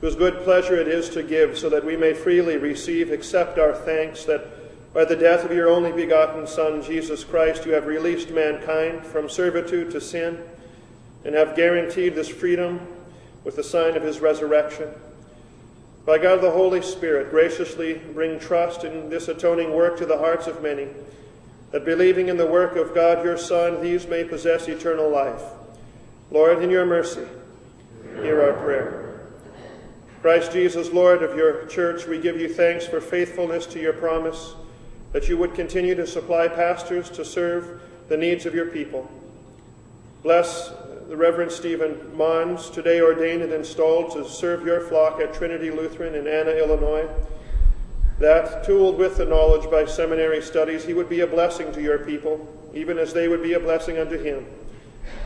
whose 0.00 0.14
good 0.14 0.42
pleasure 0.44 0.76
it 0.76 0.88
is 0.88 1.10
to 1.10 1.22
give, 1.22 1.58
so 1.58 1.68
that 1.68 1.84
we 1.84 1.96
may 1.96 2.14
freely 2.14 2.56
receive, 2.56 3.12
accept 3.12 3.58
our 3.58 3.74
thanks 3.74 4.24
that 4.24 4.46
by 4.92 5.04
the 5.04 5.16
death 5.16 5.44
of 5.44 5.52
your 5.52 5.68
only 5.68 5.92
begotten 5.92 6.46
Son, 6.46 6.82
Jesus 6.82 7.22
Christ, 7.22 7.64
you 7.64 7.72
have 7.72 7.86
released 7.86 8.30
mankind 8.30 9.06
from 9.06 9.28
servitude 9.28 9.90
to 9.92 10.00
sin 10.00 10.42
and 11.24 11.34
have 11.34 11.54
guaranteed 11.54 12.14
this 12.14 12.28
freedom 12.28 12.80
with 13.44 13.56
the 13.56 13.62
sign 13.62 13.96
of 13.96 14.02
his 14.02 14.20
resurrection. 14.20 14.88
By 16.06 16.18
God 16.18 16.40
the 16.40 16.50
Holy 16.50 16.82
Spirit, 16.82 17.30
graciously 17.30 18.00
bring 18.14 18.40
trust 18.40 18.84
in 18.84 19.10
this 19.10 19.28
atoning 19.28 19.72
work 19.72 19.98
to 19.98 20.06
the 20.06 20.18
hearts 20.18 20.46
of 20.46 20.62
many, 20.62 20.88
that 21.70 21.84
believing 21.84 22.28
in 22.28 22.36
the 22.36 22.46
work 22.46 22.74
of 22.74 22.94
God 22.94 23.24
your 23.24 23.38
Son, 23.38 23.80
these 23.80 24.06
may 24.06 24.24
possess 24.24 24.66
eternal 24.66 25.08
life. 25.08 25.42
Lord, 26.30 26.62
in 26.62 26.70
your 26.70 26.86
mercy, 26.86 27.26
hear 28.22 28.42
our 28.42 28.54
prayer. 28.54 29.09
Christ 30.22 30.52
Jesus, 30.52 30.92
Lord 30.92 31.22
of 31.22 31.34
your 31.34 31.64
church, 31.66 32.06
we 32.06 32.20
give 32.20 32.38
you 32.38 32.52
thanks 32.52 32.86
for 32.86 33.00
faithfulness 33.00 33.64
to 33.66 33.80
your 33.80 33.94
promise 33.94 34.54
that 35.12 35.28
you 35.28 35.38
would 35.38 35.54
continue 35.54 35.94
to 35.94 36.06
supply 36.06 36.46
pastors 36.46 37.08
to 37.10 37.24
serve 37.24 37.80
the 38.08 38.18
needs 38.18 38.44
of 38.44 38.54
your 38.54 38.66
people. 38.66 39.10
Bless 40.22 40.68
the 41.08 41.16
Reverend 41.16 41.50
Stephen 41.50 42.14
Mons, 42.14 42.68
today 42.68 43.00
ordained 43.00 43.42
and 43.42 43.52
installed 43.52 44.12
to 44.12 44.28
serve 44.28 44.66
your 44.66 44.82
flock 44.82 45.20
at 45.20 45.32
Trinity 45.32 45.70
Lutheran 45.70 46.14
in 46.14 46.28
Anna, 46.28 46.50
Illinois, 46.50 47.08
that, 48.18 48.62
tooled 48.62 48.98
with 48.98 49.16
the 49.16 49.24
knowledge 49.24 49.70
by 49.70 49.86
seminary 49.86 50.42
studies, 50.42 50.84
he 50.84 50.92
would 50.92 51.08
be 51.08 51.20
a 51.20 51.26
blessing 51.26 51.72
to 51.72 51.80
your 51.80 51.98
people, 51.98 52.46
even 52.74 52.98
as 52.98 53.14
they 53.14 53.26
would 53.26 53.42
be 53.42 53.54
a 53.54 53.60
blessing 53.60 53.96
unto 53.96 54.22
him. 54.22 54.44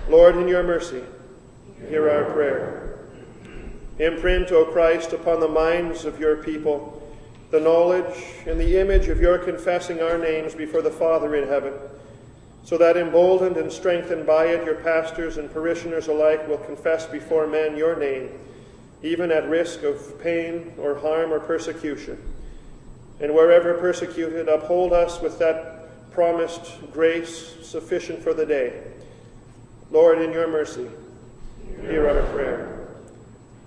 Lord, 0.09 0.36
in 0.36 0.47
your 0.47 0.62
mercy, 0.62 1.03
hear 1.88 2.09
our 2.09 2.32
prayer. 2.32 2.93
Imprint, 3.99 4.51
O 4.51 4.64
Christ, 4.64 5.12
upon 5.12 5.40
the 5.40 5.49
minds 5.49 6.05
of 6.05 6.18
your 6.18 6.36
people 6.36 7.01
the 7.51 7.61
knowledge 7.61 8.24
and 8.47 8.59
the 8.59 8.80
image 8.80 9.07
of 9.07 9.20
your 9.20 9.38
confessing 9.38 10.01
our 10.01 10.18
names 10.18 10.55
before 10.55 10.82
the 10.82 10.90
Father 10.90 11.36
in 11.36 11.47
heaven, 11.47 11.72
so 12.64 12.76
that 12.76 12.97
emboldened 12.97 13.57
and 13.57 13.70
strengthened 13.70 14.26
by 14.26 14.47
it, 14.47 14.64
your 14.64 14.74
pastors 14.76 15.36
and 15.36 15.53
parishioners 15.53 16.09
alike 16.09 16.49
will 16.49 16.59
confess 16.59 17.07
before 17.07 17.47
men 17.47 17.76
your 17.76 17.95
name, 17.95 18.28
even 19.05 19.30
at 19.30 19.49
risk 19.49 19.84
of 19.84 20.20
pain 20.20 20.72
or 20.78 20.99
harm 20.99 21.32
or 21.32 21.38
persecution. 21.38 22.20
And 23.20 23.32
wherever 23.32 23.74
persecuted, 23.74 24.49
uphold 24.49 24.92
us 24.92 25.20
with 25.20 25.38
that 25.38 26.11
promised 26.11 26.72
grace 26.92 27.55
sufficient 27.62 28.20
for 28.20 28.34
the 28.34 28.47
day 28.47 28.82
Lord, 29.90 30.20
in 30.20 30.32
your 30.32 30.49
mercy, 30.49 30.88
hear 31.82 32.09
our 32.09 32.26
prayer. 32.32 32.84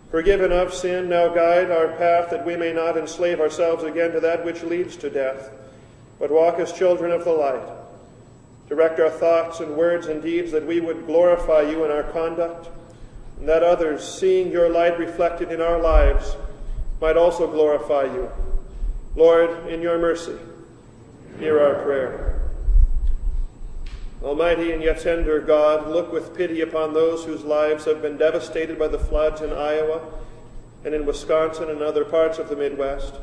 Forgiven 0.10 0.54
of 0.54 0.74
sin, 0.74 1.10
now 1.10 1.28
guide 1.28 1.70
our 1.70 1.90
path 1.90 2.30
that 2.30 2.46
we 2.46 2.56
may 2.56 2.72
not 2.72 2.98
enslave 2.98 3.42
ourselves 3.42 3.84
again 3.84 4.12
to 4.14 4.20
that 4.22 4.46
which 4.46 4.64
leads 4.64 4.96
to 4.98 5.10
death, 5.10 5.50
but 6.18 6.32
walk 6.32 6.60
as 6.60 6.72
children 6.72 7.12
of 7.12 7.26
the 7.26 7.32
light. 7.32 7.68
Direct 8.70 9.00
our 9.00 9.10
thoughts 9.10 9.60
and 9.60 9.76
words 9.76 10.08
and 10.08 10.22
deeds 10.22 10.52
that 10.52 10.66
we 10.66 10.80
would 10.80 11.06
glorify 11.06 11.62
you 11.62 11.84
in 11.84 11.92
our 11.92 12.04
conduct, 12.04 12.70
and 13.40 13.48
that 13.50 13.64
others, 13.64 14.08
seeing 14.08 14.52
your 14.52 14.70
light 14.70 14.98
reflected 14.98 15.52
in 15.52 15.62
our 15.62 15.80
lives, 15.80 16.36
might 17.02 17.18
also 17.18 17.46
glorify 17.46 18.04
you. 18.04 18.30
Lord, 19.16 19.68
in 19.68 19.82
your 19.82 19.98
mercy, 19.98 20.38
hear 21.40 21.60
our 21.60 21.84
prayer. 21.84 22.37
Almighty 24.24 24.72
and 24.72 24.82
yet 24.82 25.00
tender 25.00 25.40
God, 25.40 25.88
look 25.90 26.12
with 26.12 26.36
pity 26.36 26.62
upon 26.62 26.94
those 26.94 27.26
whose 27.26 27.44
lives 27.44 27.86
have 27.86 28.02
been 28.02 28.18
devastated 28.18 28.80
by 28.80 28.88
the 28.88 28.98
floods 28.98 29.42
in 29.42 29.54
Iowa 29.54 30.02
and 30.84 30.96
in 30.96 31.06
Wisconsin 31.06 31.70
and 31.70 31.82
other 31.82 32.04
parts 32.04 32.40
of 32.40 32.50
the 32.50 32.56
Midwest. 32.56 33.14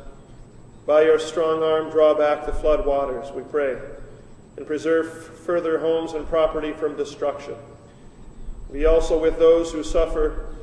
By 0.86 1.03
your 1.03 1.18
strong 1.18 1.62
arm, 1.62 1.90
draw 1.90 2.14
back 2.14 2.47
the 2.47 2.53
flood 2.53 2.86
waters, 2.86 3.32
we 3.32 3.42
pray, 3.42 3.76
and 4.57 4.66
preserve 4.66 5.38
further 5.38 5.78
homes 5.78 6.12
and 6.12 6.28
property 6.28 6.72
from 6.72 6.97
destruction. 6.97 7.55
Be 8.70 8.86
also 8.86 9.20
with 9.20 9.38
those 9.38 9.72
who 9.72 9.82
suffer 9.82 10.55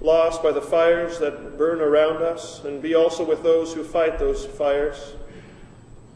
loss 0.00 0.38
by 0.38 0.52
the 0.52 0.62
fires 0.62 1.18
that 1.18 1.58
burn 1.58 1.80
around 1.80 2.22
us, 2.22 2.64
and 2.64 2.80
be 2.80 2.94
also 2.94 3.24
with 3.24 3.42
those 3.42 3.74
who 3.74 3.84
fight 3.84 4.18
those 4.18 4.46
fires. 4.46 5.14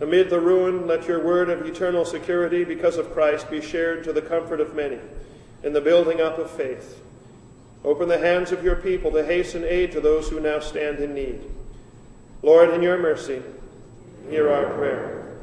Amid 0.02 0.30
the 0.30 0.40
ruin, 0.40 0.88
let 0.88 1.06
your 1.06 1.24
word 1.24 1.48
of 1.48 1.64
eternal 1.64 2.04
security 2.04 2.64
because 2.64 2.96
of 2.96 3.12
Christ 3.12 3.48
be 3.48 3.60
shared 3.60 4.02
to 4.02 4.12
the 4.12 4.20
comfort 4.20 4.60
of 4.60 4.74
many 4.74 4.98
in 5.62 5.72
the 5.72 5.80
building 5.80 6.20
up 6.20 6.40
of 6.40 6.50
faith. 6.50 7.00
Open 7.84 8.08
the 8.08 8.18
hands 8.18 8.50
of 8.50 8.64
your 8.64 8.74
people 8.74 9.12
to 9.12 9.24
hasten 9.24 9.62
aid 9.62 9.92
to 9.92 10.00
those 10.00 10.28
who 10.28 10.40
now 10.40 10.58
stand 10.58 10.98
in 10.98 11.14
need. 11.14 11.40
Lord, 12.42 12.70
in 12.70 12.82
your 12.82 12.98
mercy, 12.98 13.42
hear 14.28 14.50
our 14.50 14.70
prayer. 14.70 15.38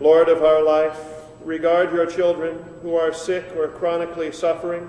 Lord 0.00 0.28
of 0.28 0.42
our 0.42 0.60
life, 0.60 0.98
regard 1.44 1.92
your 1.92 2.06
children 2.06 2.58
who 2.82 2.96
are 2.96 3.14
sick 3.14 3.44
or 3.56 3.68
chronically 3.68 4.32
suffering, 4.32 4.88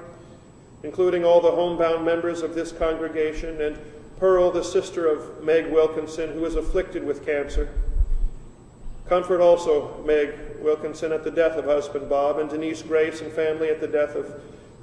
including 0.81 1.23
all 1.23 1.41
the 1.41 1.51
homebound 1.51 2.03
members 2.03 2.41
of 2.41 2.55
this 2.55 2.71
congregation, 2.71 3.61
and 3.61 3.77
Pearl, 4.17 4.49
the 4.49 4.63
sister 4.63 5.05
of 5.05 5.43
Meg 5.43 5.67
Wilkinson, 5.67 6.33
who 6.33 6.43
is 6.43 6.55
afflicted 6.55 7.03
with 7.03 7.23
cancer. 7.23 7.69
Comfort 9.09 9.41
also 9.41 10.03
Meg 10.05 10.35
Wilkinson 10.61 11.11
at 11.11 11.23
the 11.23 11.31
death 11.31 11.57
of 11.57 11.65
husband 11.65 12.07
Bob, 12.07 12.37
and 12.37 12.47
Denise 12.47 12.83
Grace 12.83 13.21
and 13.21 13.31
family 13.31 13.69
at 13.69 13.81
the 13.81 13.87
death 13.87 14.15
of 14.15 14.31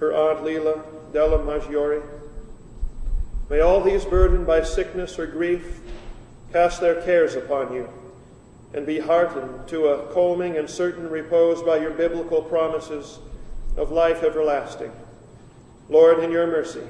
her 0.01 0.13
aunt 0.13 0.41
Leela 0.41 0.83
Della 1.13 1.39
Maggiore. 1.39 2.03
May 3.49 3.61
all 3.61 3.81
these 3.81 4.05
burdened 4.05 4.45
by 4.45 4.65
sickness 4.65 5.17
or 5.17 5.27
grief 5.29 5.79
cast 6.53 6.81
their 6.81 7.01
cares 7.03 7.37
upon 7.37 7.73
you 7.73 7.89
and 8.75 8.85
be 8.85 8.99
heartened 8.99 9.69
to 9.69 9.87
a 9.87 10.13
calming 10.13 10.57
and 10.57 10.69
certain 10.69 11.09
repose 11.09 11.63
by 11.63 11.77
your 11.77 11.93
biblical 11.93 12.43
promises 12.43 13.21
of 13.77 13.93
life 13.93 14.25
everlasting. 14.25 14.91
Lord, 15.89 16.19
in 16.19 16.33
your 16.33 16.49
mercy, 16.49 16.83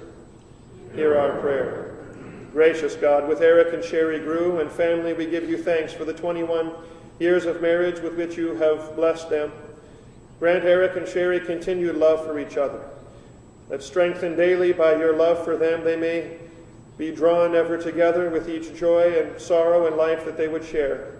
hear 0.94 1.18
our 1.18 1.38
prayer. 1.40 1.92
Gracious 2.52 2.94
God, 2.94 3.28
with 3.28 3.42
Eric 3.42 3.74
and 3.74 3.84
Sherry 3.84 4.20
Grew 4.20 4.60
and 4.60 4.70
family, 4.70 5.12
we 5.12 5.26
give 5.26 5.50
you 5.50 5.62
thanks 5.62 5.92
for 5.92 6.06
the 6.06 6.14
21 6.14 6.72
years 7.18 7.46
of 7.46 7.62
marriage 7.62 8.00
with 8.00 8.16
which 8.16 8.36
you 8.36 8.54
have 8.56 8.94
blessed 8.94 9.30
them. 9.30 9.52
Grant 10.38 10.64
Eric 10.64 10.96
and 10.96 11.08
Sherry 11.08 11.40
continued 11.40 11.96
love 11.96 12.24
for 12.24 12.38
each 12.38 12.56
other. 12.56 12.84
That 13.68 13.82
strengthened 13.82 14.36
daily 14.36 14.72
by 14.72 14.96
your 14.96 15.16
love 15.16 15.44
for 15.44 15.56
them, 15.56 15.82
they 15.82 15.96
may 15.96 16.36
be 16.98 17.10
drawn 17.10 17.54
ever 17.54 17.76
together 17.78 18.30
with 18.30 18.48
each 18.48 18.74
joy 18.78 19.18
and 19.18 19.40
sorrow 19.40 19.86
and 19.86 19.96
life 19.96 20.24
that 20.24 20.36
they 20.36 20.48
would 20.48 20.64
share. 20.64 21.14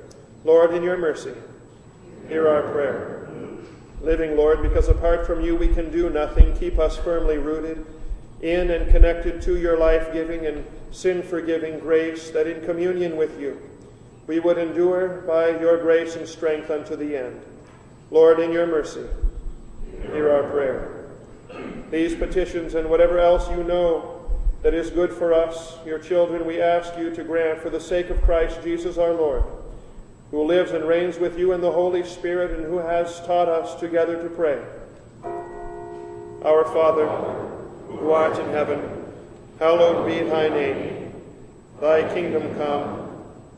Lord, 0.44 0.74
in 0.74 0.82
your 0.82 0.96
mercy, 0.96 1.34
hear 2.28 2.48
our 2.48 2.62
prayer. 2.72 3.28
Living, 4.00 4.36
Lord, 4.36 4.62
because 4.62 4.88
apart 4.88 5.26
from 5.26 5.40
you 5.40 5.56
we 5.56 5.68
can 5.68 5.90
do 5.90 6.10
nothing, 6.10 6.56
keep 6.56 6.78
us 6.78 6.96
firmly 6.96 7.38
rooted 7.38 7.84
in 8.42 8.70
and 8.70 8.90
connected 8.90 9.40
to 9.42 9.56
your 9.56 9.78
life 9.78 10.12
giving 10.12 10.46
and 10.46 10.64
sin 10.92 11.22
forgiving 11.22 11.78
grace, 11.78 12.30
that 12.30 12.46
in 12.46 12.64
communion 12.64 13.16
with 13.16 13.40
you 13.40 13.58
we 14.26 14.40
would 14.40 14.58
endure 14.58 15.20
by 15.22 15.50
your 15.60 15.78
grace 15.78 16.16
and 16.16 16.26
strength 16.26 16.70
unto 16.70 16.96
the 16.96 17.16
end. 17.16 17.40
Lord, 18.10 18.40
in 18.40 18.52
your 18.52 18.66
mercy, 18.66 19.06
hear 20.12 20.30
our 20.30 20.50
prayer. 20.50 21.10
These 21.90 22.16
petitions 22.16 22.74
and 22.74 22.90
whatever 22.90 23.18
else 23.18 23.48
you 23.50 23.62
know 23.62 24.28
that 24.62 24.74
is 24.74 24.90
good 24.90 25.12
for 25.12 25.32
us, 25.32 25.76
your 25.86 25.98
children, 25.98 26.44
we 26.44 26.60
ask 26.60 26.96
you 26.98 27.14
to 27.14 27.22
grant 27.22 27.60
for 27.60 27.70
the 27.70 27.80
sake 27.80 28.10
of 28.10 28.20
Christ 28.22 28.60
Jesus 28.64 28.98
our 28.98 29.12
Lord, 29.12 29.44
who 30.32 30.44
lives 30.44 30.72
and 30.72 30.88
reigns 30.88 31.18
with 31.18 31.38
you 31.38 31.52
in 31.52 31.60
the 31.60 31.70
Holy 31.70 32.04
Spirit 32.04 32.58
and 32.58 32.64
who 32.66 32.78
has 32.78 33.20
taught 33.26 33.48
us 33.48 33.78
together 33.78 34.20
to 34.22 34.28
pray. 34.30 34.60
Our 36.44 36.64
Father, 36.64 37.06
who 37.88 38.10
art 38.10 38.38
in 38.38 38.48
heaven, 38.50 38.80
hallowed 39.58 40.06
be 40.06 40.20
thy 40.28 40.48
name. 40.48 41.12
Thy 41.80 42.12
kingdom 42.12 42.54
come, 42.56 43.05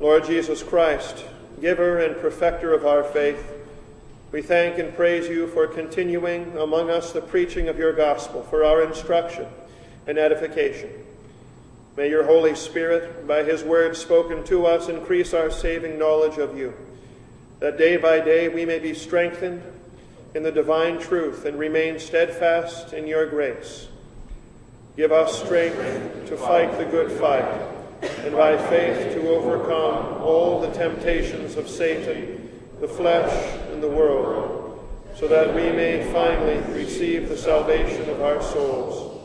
Lord 0.00 0.24
Jesus 0.24 0.62
Christ, 0.62 1.26
giver 1.60 1.98
and 1.98 2.16
perfecter 2.16 2.72
of 2.72 2.86
our 2.86 3.04
faith, 3.04 3.46
we 4.32 4.40
thank 4.40 4.78
and 4.78 4.96
praise 4.96 5.28
you 5.28 5.46
for 5.48 5.66
continuing 5.66 6.56
among 6.56 6.88
us 6.88 7.12
the 7.12 7.20
preaching 7.20 7.68
of 7.68 7.76
your 7.76 7.92
gospel, 7.92 8.42
for 8.44 8.64
our 8.64 8.82
instruction 8.82 9.46
and 10.06 10.16
edification. 10.16 10.88
May 11.98 12.08
your 12.08 12.24
Holy 12.24 12.54
Spirit, 12.54 13.28
by 13.28 13.42
his 13.42 13.62
word 13.62 13.94
spoken 13.94 14.42
to 14.44 14.64
us, 14.64 14.88
increase 14.88 15.34
our 15.34 15.50
saving 15.50 15.98
knowledge 15.98 16.38
of 16.38 16.56
you, 16.56 16.72
that 17.58 17.76
day 17.76 17.98
by 17.98 18.20
day 18.20 18.48
we 18.48 18.64
may 18.64 18.78
be 18.78 18.94
strengthened 18.94 19.62
in 20.34 20.42
the 20.42 20.52
divine 20.52 20.98
truth 20.98 21.44
and 21.44 21.58
remain 21.58 21.98
steadfast 21.98 22.94
in 22.94 23.06
your 23.06 23.26
grace. 23.26 23.88
Give 24.96 25.12
us 25.12 25.42
strength 25.42 26.26
to 26.28 26.38
fight 26.38 26.78
the 26.78 26.86
good 26.86 27.12
fight, 27.12 27.79
and 28.02 28.34
by 28.34 28.56
faith 28.68 29.14
to 29.14 29.28
overcome 29.28 30.22
all 30.22 30.60
the 30.60 30.70
temptations 30.72 31.56
of 31.56 31.68
Satan, 31.68 32.50
the 32.80 32.88
flesh, 32.88 33.58
and 33.72 33.82
the 33.82 33.88
world, 33.88 34.88
so 35.16 35.28
that 35.28 35.54
we 35.54 35.70
may 35.70 36.10
finally 36.12 36.58
receive 36.74 37.28
the 37.28 37.36
salvation 37.36 38.08
of 38.08 38.22
our 38.22 38.42
souls. 38.42 39.18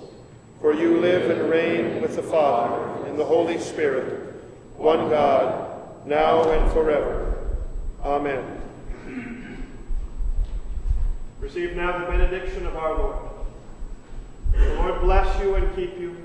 For 0.59 0.73
you 0.73 0.99
live 0.99 1.29
and 1.29 1.49
reign 1.49 2.01
with 2.01 2.15
the 2.15 2.23
Father 2.23 3.07
and 3.07 3.17
the 3.17 3.25
Holy 3.25 3.59
Spirit, 3.59 4.33
one 4.77 5.09
God, 5.09 6.05
now 6.05 6.49
and 6.49 6.71
forever. 6.71 7.47
Amen. 8.03 8.61
Receive 11.39 11.75
now 11.75 11.99
the 11.99 12.05
benediction 12.05 12.65
of 12.65 12.75
our 12.75 12.97
Lord. 12.97 13.17
The 14.53 14.73
Lord 14.75 15.01
bless 15.01 15.39
you 15.41 15.55
and 15.55 15.75
keep 15.75 15.99
you. 15.99 16.24